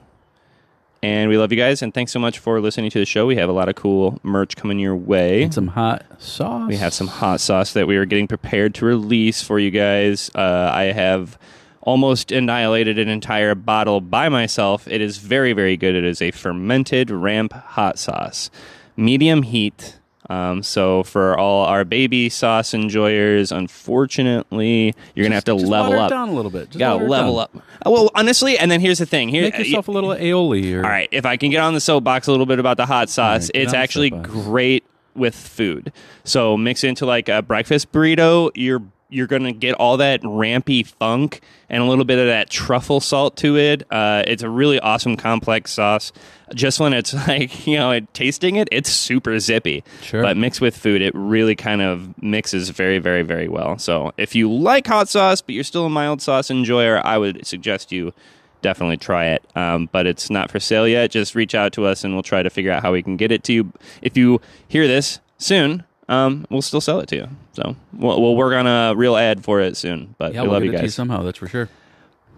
And 1.05 1.29
we 1.29 1.37
love 1.37 1.51
you 1.51 1.57
guys. 1.57 1.83
And 1.83 1.93
thanks 1.93 2.11
so 2.11 2.17
much 2.17 2.39
for 2.39 2.59
listening 2.59 2.89
to 2.89 2.97
the 2.97 3.05
show. 3.05 3.27
We 3.27 3.35
have 3.35 3.47
a 3.47 3.51
lot 3.51 3.69
of 3.69 3.75
cool 3.75 4.19
merch 4.23 4.55
coming 4.55 4.79
your 4.79 4.95
way. 4.95 5.43
And 5.43 5.53
some 5.53 5.67
hot 5.67 6.03
sauce. 6.17 6.67
We 6.67 6.77
have 6.77 6.95
some 6.95 7.05
hot 7.05 7.39
sauce 7.39 7.73
that 7.73 7.85
we 7.85 7.95
are 7.97 8.05
getting 8.05 8.27
prepared 8.27 8.73
to 8.75 8.85
release 8.85 9.43
for 9.43 9.59
you 9.59 9.69
guys. 9.69 10.31
Uh, 10.33 10.71
I 10.73 10.85
have 10.85 11.37
almost 11.81 12.31
annihilated 12.31 12.97
an 12.97 13.07
entire 13.07 13.53
bottle 13.53 14.01
by 14.01 14.29
myself. 14.29 14.87
It 14.87 14.99
is 14.99 15.19
very, 15.19 15.53
very 15.53 15.77
good. 15.77 15.93
It 15.93 16.05
is 16.05 16.23
a 16.23 16.31
fermented 16.31 17.11
ramp 17.11 17.53
hot 17.53 17.99
sauce, 17.99 18.49
medium 18.97 19.43
heat. 19.43 19.99
Um, 20.29 20.63
so 20.63 21.03
for 21.03 21.37
all 21.37 21.65
our 21.65 21.85
baby 21.85 22.29
sauce 22.29 22.73
enjoyers, 22.73 23.51
unfortunately, 23.51 24.93
you're 25.13 25.23
gonna 25.25 25.35
have 25.35 25.43
to 25.45 25.53
level 25.55 25.93
up. 25.99 26.09
down 26.09 26.29
a 26.29 26.33
little 26.33 26.51
bit. 26.51 26.69
Just 26.69 26.79
Gotta 26.79 27.03
level 27.05 27.35
down. 27.35 27.43
up. 27.43 27.55
Uh, 27.85 27.91
Well, 27.91 28.11
honestly, 28.15 28.57
and 28.57 28.69
then 28.71 28.81
here's 28.81 28.99
the 28.99 29.05
thing. 29.05 29.29
Here, 29.29 29.43
Make 29.43 29.57
yourself 29.59 29.87
a 29.87 29.91
little 29.91 30.09
aioli. 30.11 30.73
Or, 30.73 30.83
all 30.83 30.89
right, 30.89 31.09
if 31.11 31.25
I 31.25 31.37
can 31.37 31.51
get 31.51 31.61
on 31.61 31.73
the 31.73 31.79
soapbox 31.81 32.27
a 32.27 32.31
little 32.31 32.45
bit 32.45 32.59
about 32.59 32.77
the 32.77 32.85
hot 32.85 33.09
sauce, 33.09 33.49
right, 33.53 33.61
it's 33.63 33.73
actually 33.73 34.09
great 34.09 34.83
with 35.15 35.35
food. 35.35 35.91
So 36.23 36.57
mix 36.57 36.83
it 36.83 36.89
into 36.89 37.05
like 37.05 37.29
a 37.29 37.41
breakfast 37.41 37.91
burrito. 37.91 38.51
You're 38.55 38.81
you're 39.09 39.27
gonna 39.27 39.53
get 39.53 39.75
all 39.75 39.97
that 39.97 40.21
rampy 40.23 40.83
funk 40.83 41.41
and 41.69 41.81
a 41.81 41.85
little 41.85 42.05
bit 42.05 42.19
of 42.19 42.27
that 42.27 42.49
truffle 42.49 42.99
salt 42.99 43.37
to 43.37 43.57
it. 43.57 43.83
Uh, 43.91 44.23
it's 44.27 44.43
a 44.43 44.49
really 44.49 44.79
awesome 44.79 45.17
complex 45.17 45.71
sauce. 45.71 46.11
Just 46.53 46.79
when 46.79 46.93
it's 46.93 47.13
like 47.27 47.65
you 47.67 47.77
know, 47.77 47.91
it, 47.91 48.13
tasting 48.13 48.55
it, 48.55 48.67
it's 48.71 48.89
super 48.89 49.39
zippy. 49.39 49.83
Sure. 50.01 50.21
But 50.21 50.37
mixed 50.37 50.61
with 50.61 50.75
food, 50.77 51.01
it 51.01 51.13
really 51.15 51.55
kind 51.55 51.81
of 51.81 52.21
mixes 52.21 52.69
very, 52.69 52.99
very, 52.99 53.23
very 53.23 53.47
well. 53.47 53.77
So 53.77 54.13
if 54.17 54.35
you 54.35 54.51
like 54.51 54.87
hot 54.87 55.09
sauce, 55.09 55.41
but 55.41 55.55
you're 55.55 55.63
still 55.63 55.85
a 55.85 55.89
mild 55.89 56.21
sauce 56.21 56.49
enjoyer, 56.49 57.05
I 57.05 57.17
would 57.17 57.45
suggest 57.45 57.91
you 57.91 58.13
definitely 58.61 58.97
try 58.97 59.27
it. 59.27 59.43
Um, 59.55 59.89
but 59.91 60.07
it's 60.07 60.29
not 60.31 60.49
for 60.49 60.59
sale 60.59 60.87
yet. 60.87 61.11
Just 61.11 61.35
reach 61.35 61.53
out 61.53 61.71
to 61.73 61.85
us 61.85 62.03
and 62.03 62.13
we'll 62.13 62.23
try 62.23 62.41
to 62.41 62.49
figure 62.49 62.71
out 62.71 62.81
how 62.81 62.91
we 62.91 63.03
can 63.03 63.15
get 63.15 63.31
it 63.31 63.43
to 63.43 63.53
you. 63.53 63.71
If 64.01 64.17
you 64.17 64.41
hear 64.67 64.87
this 64.87 65.19
soon, 65.37 65.83
um, 66.07 66.45
we'll 66.49 66.61
still 66.61 66.81
sell 66.81 66.99
it 66.99 67.07
to 67.09 67.15
you. 67.15 67.27
So 67.53 67.75
we'll, 67.93 68.21
we'll 68.21 68.35
work 68.35 68.53
on 68.53 68.67
a 68.67 68.95
real 68.95 69.15
ad 69.15 69.43
for 69.43 69.61
it 69.61 69.77
soon. 69.77 70.15
But 70.17 70.33
yeah, 70.33 70.41
we 70.41 70.47
we'll 70.47 70.53
love 70.55 70.63
you 70.63 70.69
it 70.69 70.73
to 70.73 70.77
you 70.79 70.83
guys. 70.87 70.95
somehow. 70.95 71.23
That's 71.23 71.37
for 71.37 71.47
sure. 71.47 71.69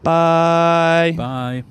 Bye. 0.04 1.14
Bye. 1.16 1.64